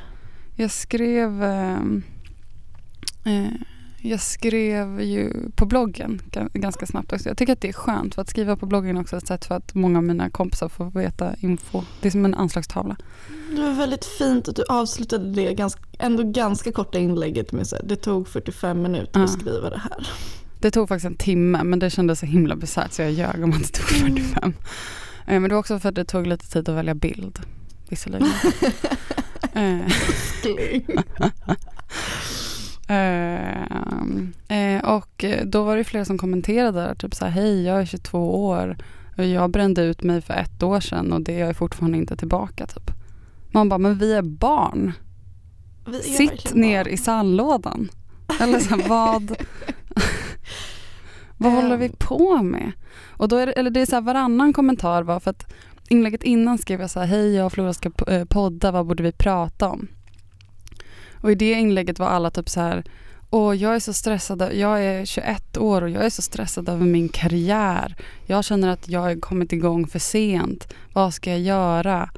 [0.56, 1.80] Jag skrev eh,
[3.26, 3.52] eh,
[4.10, 6.22] jag skrev ju på bloggen
[6.54, 7.30] ganska snabbt också.
[7.30, 9.56] Jag tycker att det är skönt för att skriva på bloggen också ett sätt för
[9.56, 11.84] att många av mina kompisar får veta info.
[12.02, 12.96] Det är som en anslagstavla.
[13.56, 17.74] Det var väldigt fint att du avslutade det ganska, ändå ganga korta inlägget med att
[17.84, 20.08] det tog 45 minuter att skriva det här.
[20.60, 23.52] Det tog faktiskt en timme men det kändes så himla bisarrt så jag ljög om
[23.52, 24.44] att det tog 45.
[24.44, 24.54] Mm.
[25.26, 27.40] Men det var också för att det tog lite tid att välja bild.
[27.90, 28.28] Visserligen.
[32.88, 33.62] Eh.
[34.52, 37.86] Uh, och då var det flera som kommenterade där, typ så här, hej jag är
[37.86, 38.78] 22 år
[39.18, 42.18] och jag brände ut mig för ett år sedan och det är jag fortfarande inte
[42.18, 42.92] tillbaka typ.
[43.52, 44.92] Man bara, men vi är barn.
[45.88, 46.94] Vi är Sitt ner barn.
[46.94, 47.90] i sandlådan.
[48.40, 49.36] Eller så här, vad,
[51.38, 52.72] vad håller vi på med?
[53.10, 55.54] Och då är det, eller det är så här, varannan kommentar var för att
[55.90, 59.04] inlägget innan skrev jag så här, hej jag och Flora ska eh, podda, vad borde
[59.04, 59.88] vi prata om?
[61.26, 62.84] Och i det inlägget var alla typ så här,
[63.30, 66.86] Åh, jag är så stressad, jag är 21 år och jag är så stressad över
[66.86, 67.96] min karriär.
[68.26, 70.74] Jag känner att jag har kommit igång för sent.
[70.94, 72.10] Vad ska jag göra?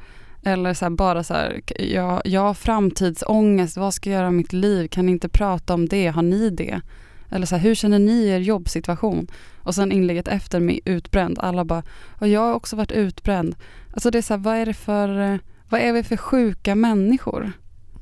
[0.43, 4.37] Eller så här, bara så här, jag, jag har framtidsångest, vad ska jag göra med
[4.37, 4.87] mitt liv?
[4.87, 6.07] Kan ni inte prata om det?
[6.07, 6.81] Har ni det?
[7.29, 9.27] Eller så här, hur känner ni er jobbsituation?
[9.63, 11.39] Och sen inlägget efter med utbränd.
[11.39, 11.83] Alla bara,
[12.19, 13.55] och jag har också varit utbränd.
[13.93, 15.39] Alltså det är så här, vad är det för,
[15.69, 17.51] vad är vi för sjuka människor?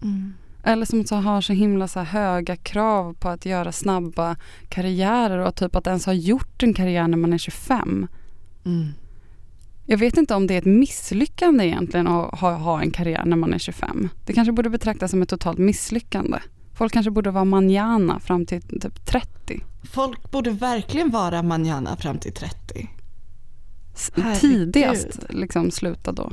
[0.01, 0.33] Mm.
[0.67, 4.35] Eller som så har så himla så höga krav på att göra snabba
[4.69, 8.07] karriärer och typ att ens ha gjort en karriär när man är 25.
[8.65, 8.87] Mm.
[9.85, 13.37] Jag vet inte om det är ett misslyckande egentligen att ha, ha en karriär när
[13.37, 14.09] man är 25.
[14.25, 16.39] Det kanske borde betraktas som ett totalt misslyckande.
[16.73, 19.63] Folk kanske borde vara manjana fram till typ 30.
[19.91, 22.89] Folk borde verkligen vara manjana fram till 30.
[24.15, 24.41] Herregud.
[24.41, 26.31] Tidigast liksom sluta då.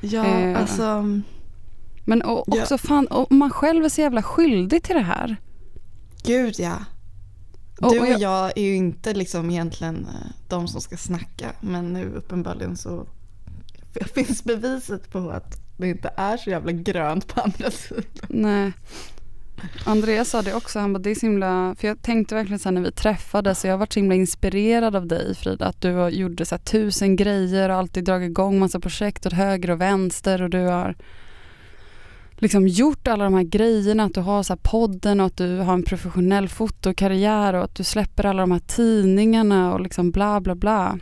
[0.00, 1.04] Ja, eh, alltså
[2.08, 2.78] men och också ja.
[2.78, 5.36] fan, och man själv är så jävla skyldig till det här.
[6.22, 6.78] Gud ja.
[7.78, 11.92] Du och, jag, jag är ju inte liksom egentligen eh, de som ska snacka men
[11.92, 13.06] nu uppenbarligen så
[14.14, 18.26] finns beviset på att det inte är så jävla grönt på andra sidan.
[18.28, 18.72] Nej.
[19.84, 22.70] Andreas sa det också, han bara det är så himla, för jag tänkte verkligen så
[22.70, 25.92] när vi träffades och jag har varit så himla inspirerad av dig Frida, att du
[25.92, 30.42] har gjort så tusen grejer och alltid dragit igång massa projekt åt höger och vänster
[30.42, 30.94] och du har
[32.38, 35.74] liksom gjort alla de här grejerna, att du har så podden och att du har
[35.74, 40.54] en professionell fotokarriär och att du släpper alla de här tidningarna och liksom bla bla
[40.54, 40.98] bla.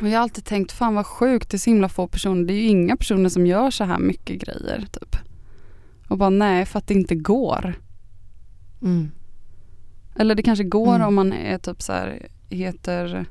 [0.00, 2.52] Och jag har alltid tänkt, fan vad sjukt, det är så himla få personer, det
[2.52, 5.16] är ju inga personer som gör så här mycket grejer typ.
[6.08, 7.74] Och bara nej, för att det inte går.
[8.82, 9.10] Mm.
[10.16, 11.08] Eller det kanske går mm.
[11.08, 13.26] om man är typ så här, heter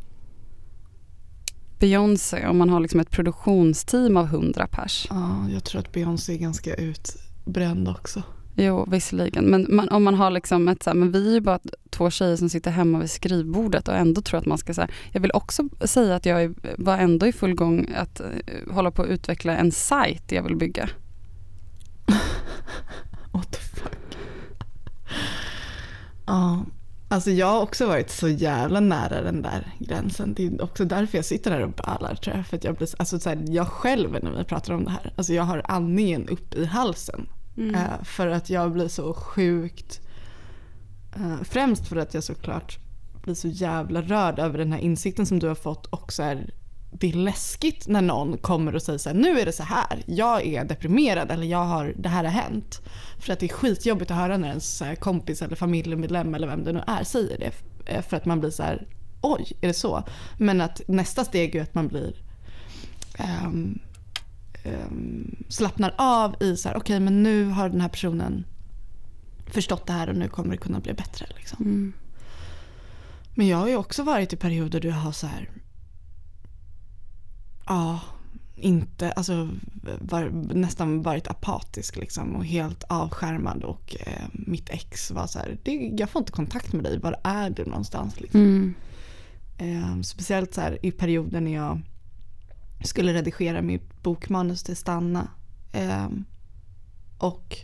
[1.81, 5.07] Beyoncé om man har liksom ett produktionsteam av 100 pers.
[5.09, 8.23] Ja, jag tror att Beyoncé är ganska utbränd också.
[8.55, 9.45] Jo, visserligen.
[9.45, 12.09] Men man, om man har liksom ett så här, men vi är ju bara två
[12.09, 14.87] tjejer som sitter hemma vid skrivbordet och ändå tror att man ska säga.
[15.11, 19.01] Jag vill också säga att jag var ändå i full gång att uh, hålla på
[19.01, 20.89] att utveckla en sajt jag vill bygga.
[23.31, 24.17] What the fuck?
[26.25, 26.65] Ja,
[27.11, 30.33] Alltså jag har också varit så jävla nära den där gränsen.
[30.33, 32.47] Det är också därför jag sitter här och bölar tror jag.
[32.47, 35.13] För att jag, blir, alltså så här, jag själv när vi pratar om det här,
[35.15, 37.27] alltså jag har andningen upp i halsen.
[37.57, 37.75] Mm.
[37.75, 40.01] Uh, för att jag blir så sjukt,
[41.17, 42.79] uh, främst för att jag såklart
[43.23, 46.53] blir så jävla rörd över den här insikten som du har fått och så här,
[46.91, 50.03] det är läskigt när någon kommer och säger så här, nu är det så här,
[50.05, 52.81] jag är deprimerad eller jag har, det här har hänt.
[53.19, 56.73] För att det är skitjobbigt att höra när ens kompis eller familjemedlem eller vem det
[56.73, 57.51] nu är säger det.
[57.85, 58.87] Eh, för att man blir så här,
[59.21, 60.03] oj, är det så?
[60.37, 62.15] Men att nästa steg är att man blir
[63.45, 63.79] um,
[64.65, 68.45] um, slappnar av i så här, okej okay, men nu har den här personen
[69.47, 71.25] förstått det här och nu kommer det kunna bli bättre.
[71.35, 71.65] Liksom.
[71.65, 71.93] Mm.
[73.35, 75.49] Men jag har ju också varit i perioder där jag har så här,
[77.71, 77.99] ja,
[78.55, 79.49] inte, alltså
[79.99, 85.57] var, nästan varit apatisk liksom och helt avskärmad och eh, mitt ex var så här,
[85.63, 88.19] det, jag får inte kontakt med dig, var är du någonstans?
[88.19, 88.41] Liksom.
[88.41, 88.73] Mm.
[89.57, 91.81] Eh, speciellt så här, i perioden när jag
[92.83, 95.27] skulle redigera mitt bokmanus till Stanna.
[95.71, 96.09] Eh,
[97.17, 97.57] och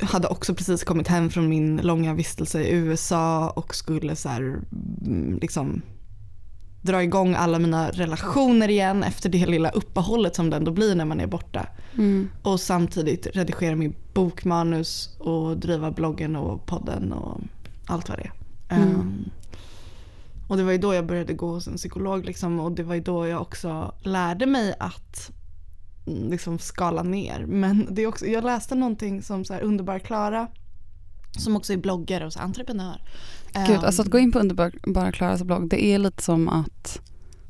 [0.00, 4.42] hade också precis kommit hem från min långa vistelse i USA och skulle så här,
[5.06, 5.82] mm, liksom
[6.82, 11.04] dra igång alla mina relationer igen efter det lilla uppehållet som det ändå blir när
[11.04, 11.66] man är borta.
[11.94, 12.28] Mm.
[12.42, 17.40] Och samtidigt redigera min bokmanus och driva bloggen och podden och
[17.86, 18.32] allt vad det är.
[18.76, 18.94] Mm.
[18.94, 19.30] Um,
[20.48, 22.94] och det var ju då jag började gå hos en psykolog liksom, och det var
[22.94, 25.30] ju då jag också lärde mig att
[26.06, 27.46] mm, liksom skala ner.
[27.46, 30.48] Men det är också, jag läste någonting som så här, Underbar Klara
[31.38, 33.00] som också är bloggare och så entreprenör.
[33.66, 37.00] Gud, alltså att gå in på Underbara Klaras blogg, det är lite som att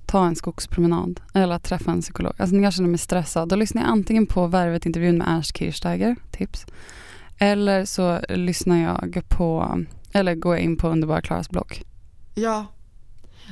[0.07, 2.33] ta en skogspromenad eller att träffa en psykolog.
[2.39, 6.17] Alltså när jag känner mig stressad, då lyssnar jag antingen på Värvet-intervjun med Ernst Kirchsteiger,
[6.31, 6.67] tips.
[7.39, 9.81] Eller så lyssnar jag på,
[10.13, 11.83] eller går jag in på Underbara Klaras blogg.
[12.35, 12.67] Ja.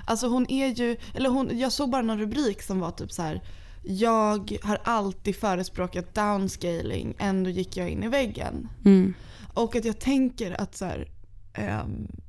[0.05, 3.23] Alltså hon är ju, eller hon, jag såg bara någon rubrik som var typ så
[3.23, 3.43] här.
[3.83, 8.69] Jag har alltid förespråkat downscaling, ändå gick jag in i väggen.
[8.85, 9.15] Mm.
[9.55, 11.14] Och att jag tänker att så här, ehm,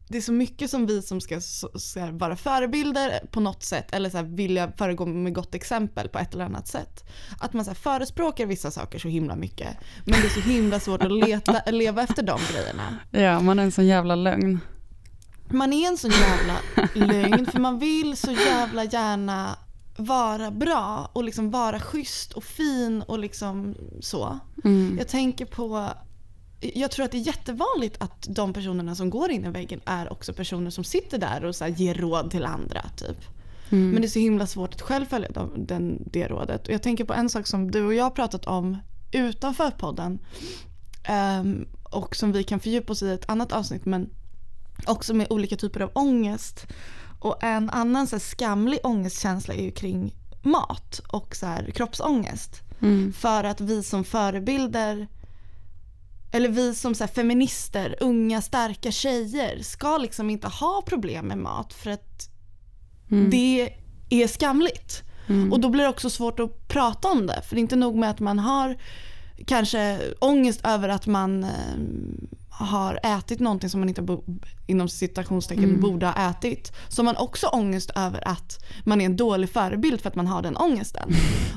[0.07, 4.09] det är så mycket som vi som ska här, vara förebilder på något sätt eller
[4.09, 7.03] så här, vilja föregå med gott exempel på ett eller annat sätt.
[7.39, 10.79] Att man så här, förespråkar vissa saker så himla mycket men det är så himla
[10.79, 12.97] svårt att leta, leva efter de grejerna.
[13.11, 14.59] Ja, man är en sån jävla lögn.
[15.49, 16.57] Man är en sån jävla
[16.93, 19.57] lögn för man vill så jävla gärna
[19.97, 24.39] vara bra och liksom vara schysst och fin och liksom så.
[24.63, 24.95] Mm.
[24.97, 25.89] Jag tänker på
[26.75, 30.13] jag tror att det är jättevanligt att de personerna som går in i väggen är
[30.13, 32.81] också personer som sitter där och så ger råd till andra.
[32.97, 33.17] Typ.
[33.69, 33.89] Mm.
[33.89, 36.67] Men det är så himla svårt att själv följa den, det rådet.
[36.67, 38.77] Och jag tänker på en sak som du och jag har pratat om
[39.11, 40.19] utanför podden.
[41.03, 43.85] ehm, och som vi kan fördjupa oss i ett annat avsnitt.
[43.85, 44.09] Men
[44.85, 46.67] också med olika typer av ångest.
[47.19, 52.61] Och en annan så skamlig ångestkänsla är ju kring mat och så här, kroppsångest.
[52.81, 53.13] Mm.
[53.13, 55.07] För att vi som förebilder
[56.31, 61.73] eller vi som så feminister, unga starka tjejer ska liksom inte ha problem med mat
[61.73, 62.29] för att
[63.11, 63.29] Mm.
[63.29, 63.69] det
[64.09, 65.03] är skamligt.
[65.27, 65.51] Mm.
[65.53, 67.41] Och då blir det också svårt att prata om det.
[67.47, 68.77] För det är inte nog med att man har
[69.47, 71.49] kanske ångest över att man eh,
[72.57, 74.23] har ätit någonting som man inte bo,
[74.67, 75.81] inom citationstecken Mm.
[75.81, 76.71] borde ha ätit.
[76.87, 80.41] Så man också ångest över att man är en dålig förebild för att man har
[80.41, 81.09] den ångesten.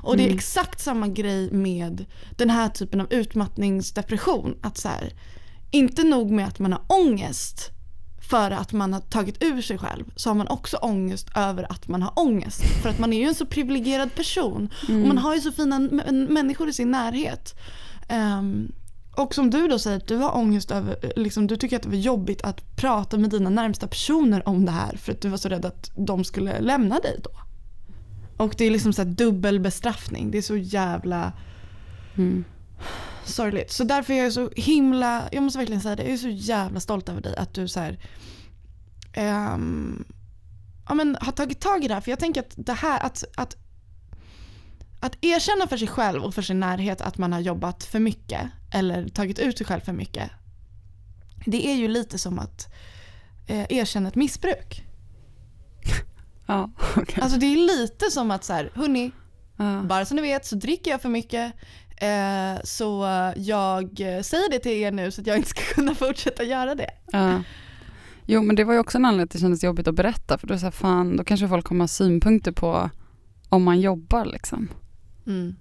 [0.02, 0.36] Och det är Mm.
[0.38, 2.04] exakt samma grej med
[2.36, 4.56] den här typen av utmattningsdepression.
[4.62, 5.12] Att så här,
[5.70, 7.70] inte nog med att man har ångest
[8.30, 11.88] för att man har tagit ur sig själv så har man också ångest över att
[11.88, 12.62] man har ångest.
[12.82, 15.02] För att man är ju en så privilegierad person Mm.
[15.02, 15.78] och man har ju så fina
[16.28, 17.54] människor i sin närhet.
[18.08, 18.72] Ehm,
[19.18, 21.88] och som du då säger, att du har ångest över, liksom, du tycker att det
[21.88, 25.36] var jobbigt att prata med dina närmsta personer om det här för att du var
[25.36, 27.30] så rädd att de skulle lämna dig då.
[28.44, 30.30] Och det är liksom så här dubbel bestraffning.
[30.30, 31.32] Det är så jävla
[32.14, 32.44] Mm.
[33.24, 33.72] sorgligt.
[33.72, 36.80] Så därför är jag så himla, jag måste verkligen säga det, jag är så jävla
[36.80, 37.98] stolt över dig att du så här,
[39.12, 40.04] ehm,
[40.88, 42.00] ja, men, har tagit tag i det här.
[42.00, 43.56] För jag tänker att det här, att, att,
[45.00, 48.40] att erkänna för sig själv och för sin närhet att man har jobbat för mycket
[48.70, 50.30] eller tagit ut sig själv för mycket.
[51.46, 52.74] Det är ju lite som att
[53.46, 54.84] eh, erkänna ett missbruk.
[56.50, 57.22] Ja, okej.
[57.22, 59.10] Alltså det är lite som att så här, hörni,
[59.56, 59.82] Ja.
[59.82, 61.52] bara så ni vet så dricker jag för mycket.
[61.96, 63.02] Eh, så
[63.36, 66.90] jag säger det till er nu så att jag inte ska kunna fortsätta göra det.
[67.12, 67.42] Ja.
[68.26, 70.46] Jo men det var ju också en anledning att det kändes jobbigt att berätta för
[70.46, 72.90] då är så här, fan då kanske folk kommer ha synpunkter på
[73.48, 74.68] om man jobbar liksom.
[75.26, 75.56] Mm.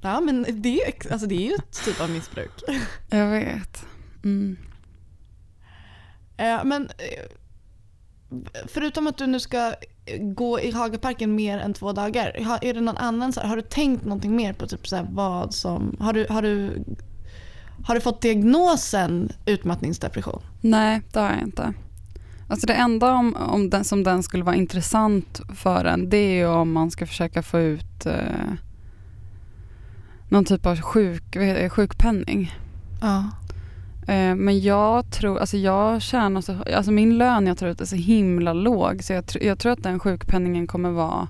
[0.00, 2.62] Ja men det är, ju alltså, det är ju ett typ av missbruk.
[3.10, 3.84] Jag vet.
[4.24, 4.56] Mm.
[6.36, 7.24] Eh, men eh,
[8.66, 9.74] förutom att du nu ska
[10.20, 13.56] gå i Hagaparken mer än två dagar, har, är det någon annan, så här, har
[13.56, 16.84] du tänkt någonting mer på typ så här, vad som, har du, har, du,
[17.86, 20.42] har du fått diagnosen utmattningsdepression?
[20.60, 21.74] Nej det har jag inte.
[22.48, 26.34] Alltså det enda om, om den, som den skulle vara intressant för en det är
[26.34, 28.52] ju om man ska försöka få ut eh,
[30.28, 31.36] någon typ av sjuk,
[31.70, 32.54] sjukpenning.
[33.00, 33.24] Ja.
[34.08, 37.84] Eh, men jag tror, alltså jag tjänar så, alltså min lön jag tar ut är
[37.84, 41.28] så himla låg så jag, jag tror att den sjukpenningen kommer vara,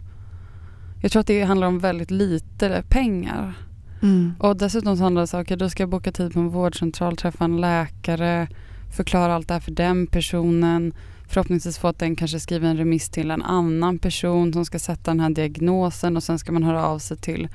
[1.02, 3.54] jag tror att det handlar om väldigt lite pengar.
[4.02, 4.32] Mm.
[4.38, 7.16] Och dessutom så handlar det om, okej då ska jag boka tid på en vårdcentral,
[7.16, 8.48] träffa en läkare,
[8.96, 10.92] förklara allt det här för den personen.
[11.28, 15.10] Förhoppningsvis få att den kanske skriver en remiss till en annan person som ska sätta
[15.10, 17.48] den här diagnosen och sen ska man höra av sig till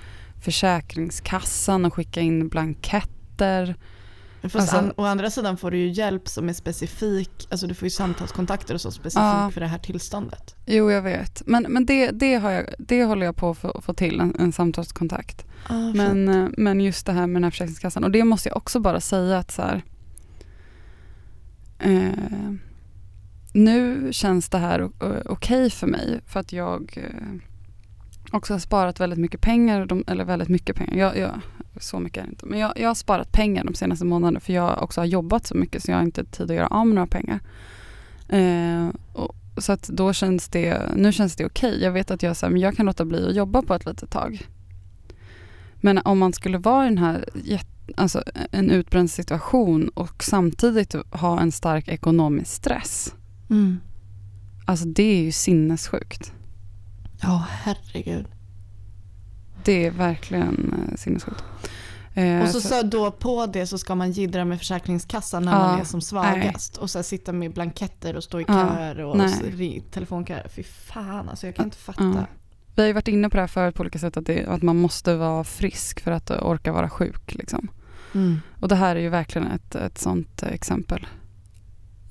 [0.44, 3.76] Försäkringskassan och skicka in blanketter.
[4.42, 7.74] Fast Alltså- an, å andra sidan får du ju hjälp som är specifik, alltså du
[7.74, 9.52] får ju samtalskontakter och så specifikt Ja.
[9.54, 10.56] för det här tillståndet.
[10.66, 11.42] Jo, jag vet.
[11.46, 14.36] Men, men det, det, har jag, det håller jag på att få, få till, en,
[14.40, 15.46] en samtalskontakt.
[15.68, 18.04] Ah, Men, eh, men just det här med den här Försäkringskassan.
[18.04, 19.82] Och det måste jag också bara säga att så här,
[21.80, 22.52] eh,
[23.54, 24.90] nu känns det här
[25.26, 27.40] okej för mig för att jag eh,
[28.34, 29.86] också har sparat väldigt mycket pengar.
[29.86, 31.42] De, eller väldigt mycket pengar, jag, jag,
[31.80, 32.46] så mycket är det inte.
[32.46, 35.56] Men jag, jag har sparat pengar de senaste månaderna för jag också har jobbat så
[35.56, 37.40] mycket så jag har inte tid att göra av med några pengar.
[38.30, 41.84] Eh, och, så att då känns det, nu känns det okej.
[41.84, 43.86] Jag vet att jag, så här, men jag kan låta bli att jobba på ett
[43.86, 44.48] litet tag.
[45.76, 47.26] Men om man skulle vara i den här
[47.96, 53.16] alltså en utbränd situation och samtidigt ha en stark ekonomisk stress.
[53.50, 53.80] Mm.
[54.66, 56.34] Alltså det är ju sinnessjukt.
[57.24, 58.26] Ja, herregud.
[59.64, 61.44] Det är verkligen eh, sinnessjukt.
[62.14, 65.58] Eh, Och så, så då på det så ska man jiddra med Försäkringskassan när Ja,
[65.60, 66.78] man är som svagast.
[66.78, 69.30] Och så sitta med blanketter och stå i Ja, köer och nej.
[69.30, 70.48] så telefonköer.
[70.56, 72.04] Fy fan alltså, jag kan inte fatta.
[72.04, 72.26] Ja.
[72.76, 74.62] Vi har ju varit inne på det här förut på olika sätt att, det, att
[74.62, 77.34] man måste vara frisk för att orka vara sjuk.
[77.36, 77.68] Liksom.
[78.14, 78.40] Mm.
[78.60, 81.08] Och det här är ju verkligen ett, ett sånt exempel.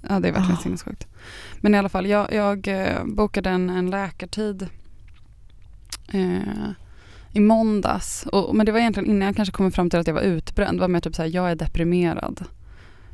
[0.08, 0.62] Ja, det är verkligen Ah.
[0.62, 1.06] sinnessjukt.
[1.60, 4.68] Men i alla fall, jag, jag eh, bokade en, en läkartid
[6.12, 6.70] eh,
[7.32, 8.26] i måndags.
[8.32, 10.80] Och, men det var egentligen innan jag kanske kom fram till att jag var utbränd.
[10.80, 12.44] Var mer typ så här, jag är deprimerad.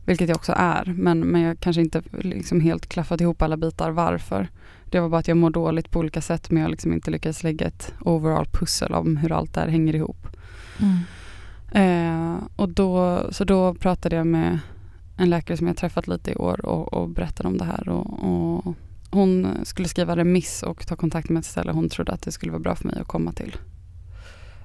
[0.05, 0.95] Vilket jag också är.
[0.97, 4.49] Men, men jag kanske inte liksom helt klaffat ihop alla bitar varför.
[4.91, 7.43] Det var bara att jag mår dåligt på olika sätt men jag liksom inte lyckades
[7.43, 10.27] lägga ett overall pussel om hur allt det här hänger ihop.
[10.79, 10.99] Mm.
[11.73, 14.59] Eh, och då, så då pratade jag med
[15.17, 17.89] en läkare som jag träffat lite i år och, och berättade om det här.
[17.89, 18.75] Och, och
[19.11, 22.53] hon skulle skriva remiss och ta kontakt med ett ställe hon trodde att det skulle
[22.53, 23.57] vara bra för mig att komma till.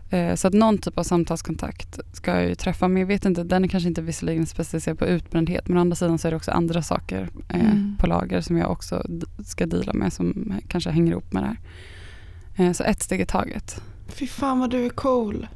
[0.10, 2.88] Eh, så att någon typ av samtalskontakt ska jag ju träffa.
[2.88, 5.68] Men jag vet inte, den är kanske inte visserligen specialiserad på utbrändhet.
[5.68, 7.96] Men å andra sidan så är det också andra saker eh, Mm.
[8.00, 9.06] på lager som jag också
[9.46, 11.58] ska deala med som kanske hänger ihop med det här.
[12.68, 13.82] Eh, så ett steg i taget.
[14.08, 15.48] Fy fan vad du är cool.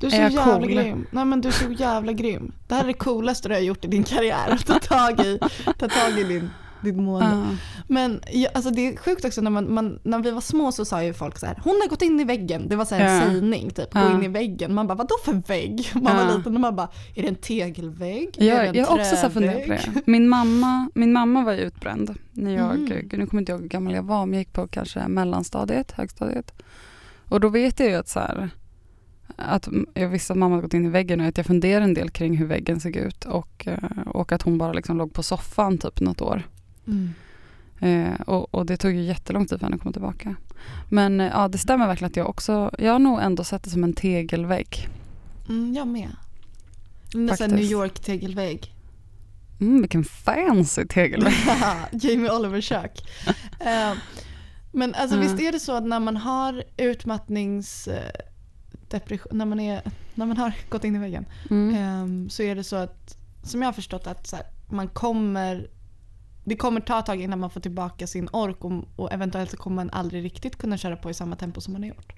[0.00, 0.66] Du är så Är jävla cool?
[0.70, 1.06] grym.
[1.10, 2.52] Nej men du är så jävla grym.
[2.68, 4.48] Det här är det coolaste du har gjort i din karriär.
[4.50, 5.38] Att ta tag i,
[5.78, 6.50] ta tag i din,
[6.82, 7.46] ditt mående.
[7.50, 7.56] Ja.
[7.88, 10.84] Men ja, alltså det är sjukt också när, man, man, när vi var små så
[10.84, 12.68] sa ju folk så här, hon har gått in i väggen.
[12.68, 13.20] Det var så här en Ja.
[13.20, 14.74] sägning typ, gå in i väggen.
[14.74, 15.90] Man bara, vadå för vägg?
[16.02, 18.28] Man var liten och man bara, är det en tegelvägg?
[18.36, 20.00] är det Jag, en jag har också så funderat på trävägg?" det.
[20.10, 22.14] Min mamma, min mamma var ju utbränd.
[22.32, 24.52] När jag, gud, nu kommer inte jag ihåg hur gammal jag var, men jag gick
[24.52, 26.52] på kanske mellanstadiet, högstadiet.
[27.28, 28.50] Och då vet jag ju att så här,
[29.36, 32.10] att jag visste att mamma gått in i väggen och att jag funderade en del
[32.10, 35.78] kring hur väggen såg ut och, eh, och att hon bara liksom låg på soffan
[35.78, 36.42] typ något år.
[36.86, 37.14] Mm.
[37.80, 40.34] Eh, och, och det tog ju jättelång tid för henne att komma tillbaka.
[40.88, 43.70] Men eh, ja, det stämmer verkligen att jag också, jag har nog ändå sett det
[43.70, 44.88] som en tegelvägg.
[45.48, 46.08] Mm, jag med.
[47.14, 47.50] Nästan.
[47.50, 48.74] New York tegelvägg.
[49.60, 51.34] Mm, vilken fancy tegelvägg.
[51.92, 53.00] Jamie Olivers kök.
[53.60, 53.92] Eh,
[54.72, 55.22] men alltså Ja.
[55.22, 57.88] visst är det så att när man har utmattnings...
[57.88, 58.10] eh,
[59.30, 59.82] när, man är,
[60.14, 61.74] när man har gått in i väggen Mm.
[61.74, 65.68] Ehm, så är det så att, som jag har förstått att här, man kommer,
[66.44, 69.56] det kommer ta ett tag innan man får tillbaka sin ork och, och eventuellt så
[69.56, 72.12] kommer man aldrig riktigt kunna köra på i samma tempo som man har gjort.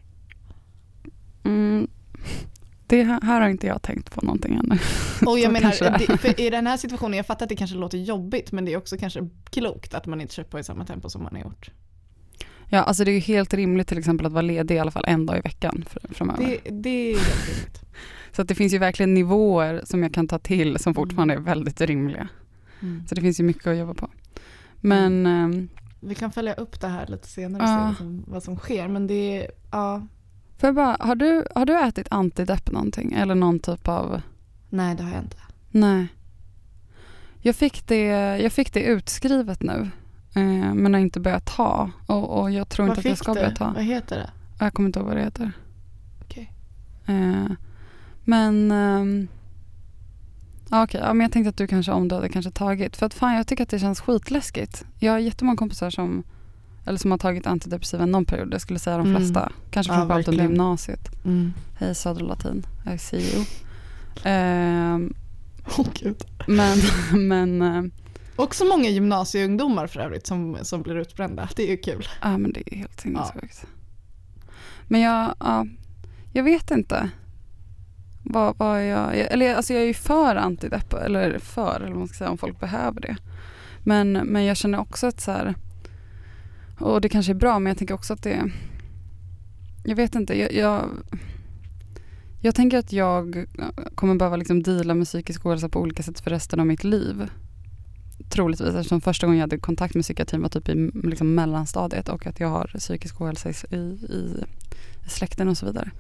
[1.45, 1.89] Mm.
[2.87, 4.79] Det här, här har inte jag tänkt på någonting ännu.
[5.27, 5.75] Och jag menar,
[6.23, 8.77] det i den här situationen, jag fattar att det kanske låter jobbigt men det är
[8.77, 11.71] också kanske klokt att man inte kör på i samma tempo som man har gjort.
[12.69, 15.05] Ja, alltså det är ju helt rimligt till exempel att vara ledig i alla fall
[15.07, 16.45] en dag i veckan fr- framöver.
[16.45, 17.83] Det, det är helt rimligt.
[18.33, 21.39] Så att det finns ju verkligen nivåer som jag kan ta till som fortfarande är
[21.39, 22.29] väldigt rimliga.
[22.85, 23.07] Mm.
[23.09, 24.09] Så det finns ju mycket att jobba på.
[24.81, 25.69] Men ehm,
[26.01, 27.77] Vi kan följa upp det här lite senare och Ja.
[27.79, 30.07] se vad som, vad som sker men det är, ja,
[30.59, 33.13] får jag bara, har du, har du ätit antidepp någonting?
[33.13, 34.21] Eller någon typ av,
[34.69, 35.37] nej det har jag inte.
[35.71, 36.07] nej.
[37.47, 38.05] Jag fick det,
[38.43, 39.91] jag fick det utskrivet nu.
[40.35, 41.91] Eh, men har inte börjat ta.
[42.07, 43.41] Och, och jag tror Vad inte att jag ska du?
[43.41, 43.73] börja ta.
[43.73, 44.31] Vad heter det?
[44.65, 45.53] Jag kommer inte ihåg vad det heter.
[46.23, 46.53] Okej.
[47.07, 47.53] Eh,
[48.25, 49.29] men ehm,
[50.77, 52.97] ja, okej, ja, men jag tänkte att du kanske om du hade kanske tagit.
[52.97, 54.85] För att fan jag tycker att det känns skitläskigt.
[54.99, 56.23] Jag har jättemånga kompisar som
[56.87, 58.55] eller som har tagit antidepressiva någon period.
[58.55, 59.21] Jag skulle säga de Mm.
[59.21, 59.53] flesta.
[59.71, 61.25] Kanske Ja, framförallt under gymnasiet.
[61.25, 61.53] Mm.
[61.79, 63.45] Hej Södra Latin, I see you.
[64.25, 65.15] Ehm,
[65.79, 66.25] Åh gud.
[66.47, 66.79] Men,
[67.29, 67.85] men, eh,
[68.37, 71.49] Också många gymnasieungdomar för övrigt som, som blir utbrända.
[71.57, 72.09] Det är ju kul.
[72.23, 73.67] ja, men det är helt sinnessjukt.
[74.89, 75.67] Men jag, ja,
[76.33, 77.11] jag vet inte.
[78.25, 81.99] Vad, vad jag, jag- eller alltså jag är ju för antidepp, eller för, eller vad
[81.99, 83.17] man ska säga, om folk behöver det.
[83.83, 85.55] Men, men jag känner också att så här,
[86.81, 88.51] och det kanske är bra, men jag tänker också att det,
[89.85, 90.89] jag vet inte, jag, jag,
[92.41, 93.47] jag tänker att jag
[93.95, 97.29] kommer behöva liksom deala med psykisk ohälsa på olika sätt för resten av mitt liv.
[98.29, 102.27] Troligtvis eftersom första gången jag hade kontakt med psykiatrin var typ i liksom mellanstadiet och
[102.27, 104.45] att jag har psykisk ohälsa i, i,
[105.07, 105.91] i släkten och så vidare.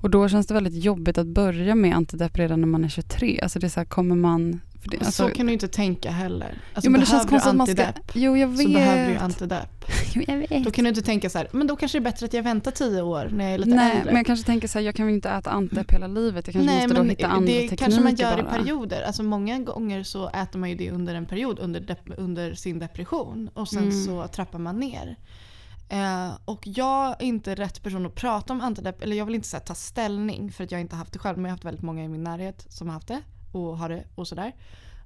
[0.00, 3.40] Och då känns det väldigt jobbigt att börja med antidepp redan när man är 23.
[3.42, 4.60] Alltså det är så här, kommer man...
[4.84, 6.46] Det, alltså, så kan du inte tänka heller.
[6.74, 7.84] Alltså, jo, men det känns konstigt att man ska...
[8.14, 8.58] Jo, jag vet.
[8.60, 9.84] så behöver du antidepp.
[10.14, 10.64] Jo, jag vet.
[10.64, 12.42] Då kan du inte tänka så här, men då kanske det är bättre att jag
[12.42, 14.04] väntar tio år när jag är lite Nej, äldre.
[14.04, 16.46] men jag kanske tänker så här, jag kan väl inte äta antidepp hela livet.
[16.46, 18.56] Jag kanske Nej, måste då hitta andra det tekniker kanske man gör bara.
[18.56, 19.02] i perioder.
[19.02, 23.50] Alltså många gånger så äter man ju det under en period under, under sin depression
[23.54, 24.04] och sen Mm.
[24.04, 25.16] så trappar man ner.
[25.90, 29.48] Eh, och jag är inte rätt person att prata om antidepp, eller jag vill inte
[29.48, 31.64] så här, ta ställning för att jag inte haft det själv men jag har haft
[31.64, 33.22] väldigt många i min närhet som har haft det
[33.52, 34.54] och har det och sådär.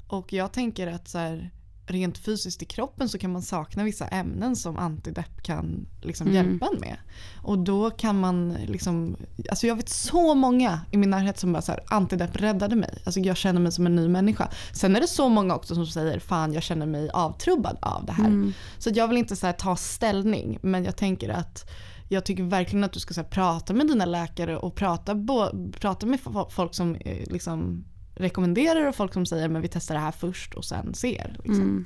[0.08, 1.50] Och jag tänker att så här,
[1.86, 6.34] rent fysiskt i kroppen så kan man sakna vissa ämnen som antidepp kan liksom Mm.
[6.50, 6.96] hjälpa en med.
[7.42, 9.16] Och då kan man liksom,
[9.50, 12.98] alltså jag vet så många i min närhet som bara så här, antidepp räddade mig.
[13.04, 14.48] Alltså jag känner mig som en ny människa.
[14.72, 18.12] Sen är det så många också som säger fan jag känner mig avtrubbad av det
[18.12, 18.26] här.
[18.26, 18.52] Mm.
[18.78, 21.70] Så jag vill inte så ta ställning men jag tänker att
[22.08, 26.06] jag tycker verkligen att du ska så prata med dina läkare och prata, bo, prata
[26.06, 30.00] med fo- folk som eh, liksom rekommenderar och folk som säger men vi testar det
[30.00, 31.36] här först och sen ser.
[31.44, 31.62] Liksom.
[31.62, 31.84] Mm.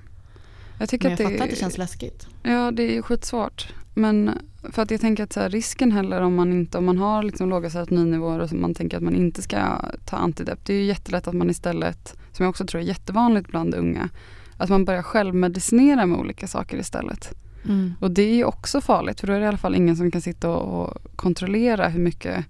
[0.78, 2.26] Jag tycker Men att jag det, fattar att det känns läskigt.
[2.42, 3.68] Ja, det är skitsvårt.
[3.94, 4.38] Men
[4.72, 7.22] för att jag tänker att så här, risken heller om man inte, om man har
[7.22, 10.58] liksom låga serotoниnnivåer och man tänker att man inte ska ta antidepp.
[10.64, 14.08] Det är ju jättelätt att man istället, som jag också tror är jättevanligt bland unga,
[14.56, 17.34] att man börjar självmedicinera med olika saker istället.
[17.64, 17.94] Mm.
[18.00, 20.10] Och det är ju också farligt för då är det i alla fall ingen som
[20.10, 22.44] kan sitta och, och kontrollera hur mycket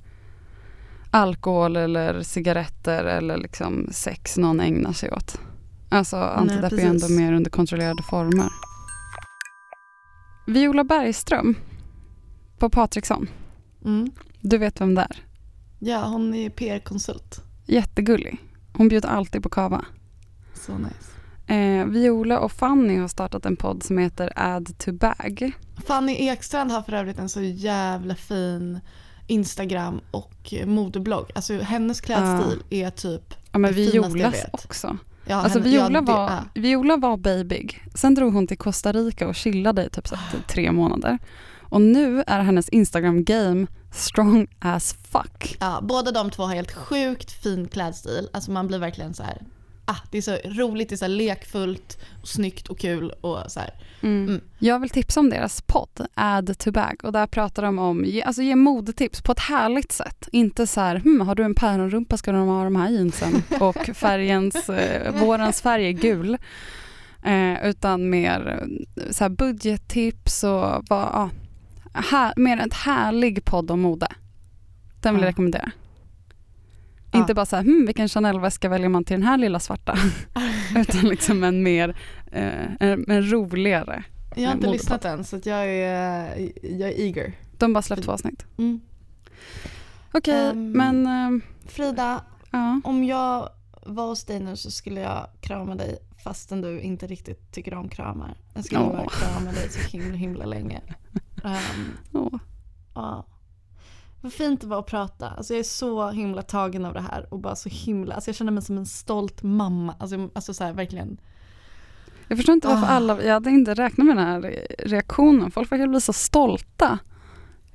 [1.11, 5.41] alkohol eller cigaretter eller liksom sex någon ägnar sig åt.
[5.89, 8.49] Alltså antidepp är ändå mer under kontrollerade former.
[10.47, 11.57] Viola Bergström
[12.59, 13.29] på Patriksson.
[13.85, 14.11] Mm.
[14.41, 15.25] Du vet vem det är?
[15.79, 17.43] Ja, hon är PR-konsult.
[17.67, 18.39] Jättegullig.
[18.73, 19.85] Hon bjuder alltid på kava.
[20.55, 21.09] Så nice.
[21.55, 25.53] Eh, Viola och Fanny har startat en podd som heter Add to Bag.
[25.87, 28.81] Fanny Ekstrand har för övrigt en så jävla fin
[29.29, 31.31] Instagram och modeblogg.
[31.35, 34.97] Alltså hennes klädstil är typ Ja, men Violas också.
[35.27, 37.83] Ja, Alltså henne- Viola, ja, det var, är- Viola var babyg.
[37.95, 40.17] Sen drog hon till Costa Rica och chillade i typ så
[40.49, 41.19] tre månader.
[41.71, 45.57] Och nu är hennes Instagram-game strong as fuck.
[45.61, 48.29] Ja, båda de två har helt sjukt fin klädstil.
[48.33, 49.43] Alltså man blir verkligen så här.
[49.91, 53.61] Ah, det är så roligt, det är så lekfullt, och snyggt och kul och så
[53.61, 53.71] här.
[54.01, 54.41] Mm.
[54.59, 57.01] Jag vill tipsa om deras podd, Add to Bag.
[57.03, 60.29] Och där pratar de om, alltså ge modetips på ett härligt sätt.
[60.33, 63.43] Inte så här, hm, har du en päronrumpa ska du ha de här jeansen.
[63.61, 66.39] Och färgens, eh, vårens färg är gul.
[67.25, 68.61] Eh, utan mer
[68.97, 71.31] eh, så här budgettips och vad, ja,
[71.93, 74.09] här, mer ett härlig podd om mode.
[75.01, 75.33] Den vill jag Ja.
[75.33, 75.71] rekommendera.
[77.19, 77.23] Ja.
[77.23, 79.99] Inte bara så här, hm, vilken Chanel-väska väljer man till den här lilla svarta?
[80.77, 81.97] Utan liksom en mer,
[82.33, 84.05] eh, en, en roligare.
[84.37, 87.33] Jag har inte lyssnat än så att jag är, jag är eager.
[87.59, 88.47] De bara släppt två avsnitt.
[88.59, 88.81] Mm.
[90.13, 90.73] Okej, Ehm.
[90.73, 92.81] men eh, Frida, ja.
[92.85, 93.49] om jag
[93.87, 97.89] var hos dig nu så skulle jag krama dig fastän du inte riktigt tycker om
[97.89, 98.37] kramar.
[98.55, 100.81] Jag skulle bara krama dig så himla himla länge.
[101.45, 102.41] Ehm, Åh.
[102.95, 103.27] Ja.
[104.21, 105.29] Vad fint det var att prata.
[105.29, 108.37] Alltså jag är så himla tagen av det här och bara så himla, alltså jag
[108.37, 109.95] känner mig som en stolt mamma.
[109.99, 111.21] Alltså, alltså så här, verkligen.
[112.29, 112.91] Jag förstår inte varför Ah.
[112.91, 115.51] alla, jag hade inte räknat med den här reaktionen.
[115.51, 116.99] Folk verkar bli så stolta.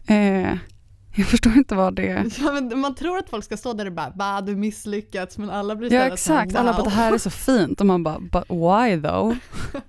[0.07, 0.57] Eh,
[1.15, 4.11] jag förstår inte vad det Ja, man tror att folk ska stå där och bara,
[4.15, 6.85] bah du misslyckats men alla blir Ja så här, exakt, alla bara wow.
[6.85, 9.35] det här är så fint och man bara but why though?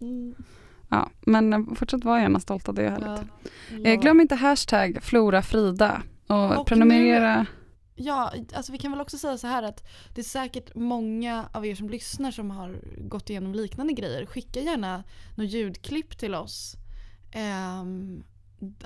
[0.00, 0.34] Mm,
[0.90, 3.28] Ja, men eh, fortsätt vara gärna stolta, det är härligt.
[3.84, 3.90] ja.
[3.90, 7.46] Eh, glöm inte hashtag florafrida och, Och prenumerera.
[7.96, 11.66] Ja, alltså vi kan väl också säga så här att det är säkert många av
[11.66, 14.26] er som lyssnar som har gått igenom liknande grejer.
[14.26, 15.04] Skicka gärna
[15.34, 16.76] något ljudklipp till oss
[17.32, 18.22] ehm,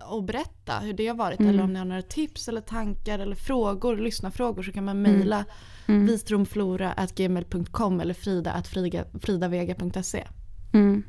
[0.06, 1.40] och berätta hur det har varit.
[1.40, 1.50] Mm.
[1.54, 5.18] Eller om ni har några tips eller tankar eller frågor, lyssnarfrågor så kan man Mm.
[5.18, 5.44] mejla
[5.86, 6.06] Mm.
[6.06, 10.26] vistromflora.gmail.com eller frida.fridavega.se.
[10.72, 11.02] Mm.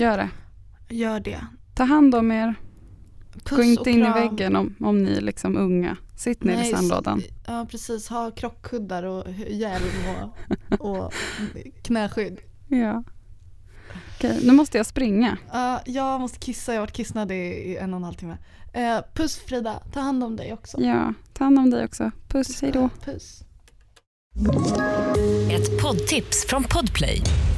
[0.00, 0.30] Gör det.
[0.94, 1.46] Gör det.
[1.74, 2.54] Ta hand om er.
[3.44, 5.96] Puss Gå inte in i väggen om, om ni är liksom unga.
[6.16, 7.18] Sitt ner i Nej, sandlådan.
[7.18, 9.84] s- Ja precis, ha krockkuddar och hjälm
[10.78, 11.12] och, och
[11.82, 12.38] knäskydd.
[12.68, 13.04] Ja.
[14.16, 15.38] Okej, nu måste jag springa.
[15.52, 18.38] Ja, jag måste kissa, jag har varit kissnödig i en och en halv timme.
[18.74, 20.80] Eh, puss Frida, ta hand om dig också.
[20.80, 22.10] Ja, ta hand om dig också.
[22.28, 22.88] Puss, hej då.
[23.04, 23.42] Puss.
[25.50, 27.22] Ett poddtips från Podplay.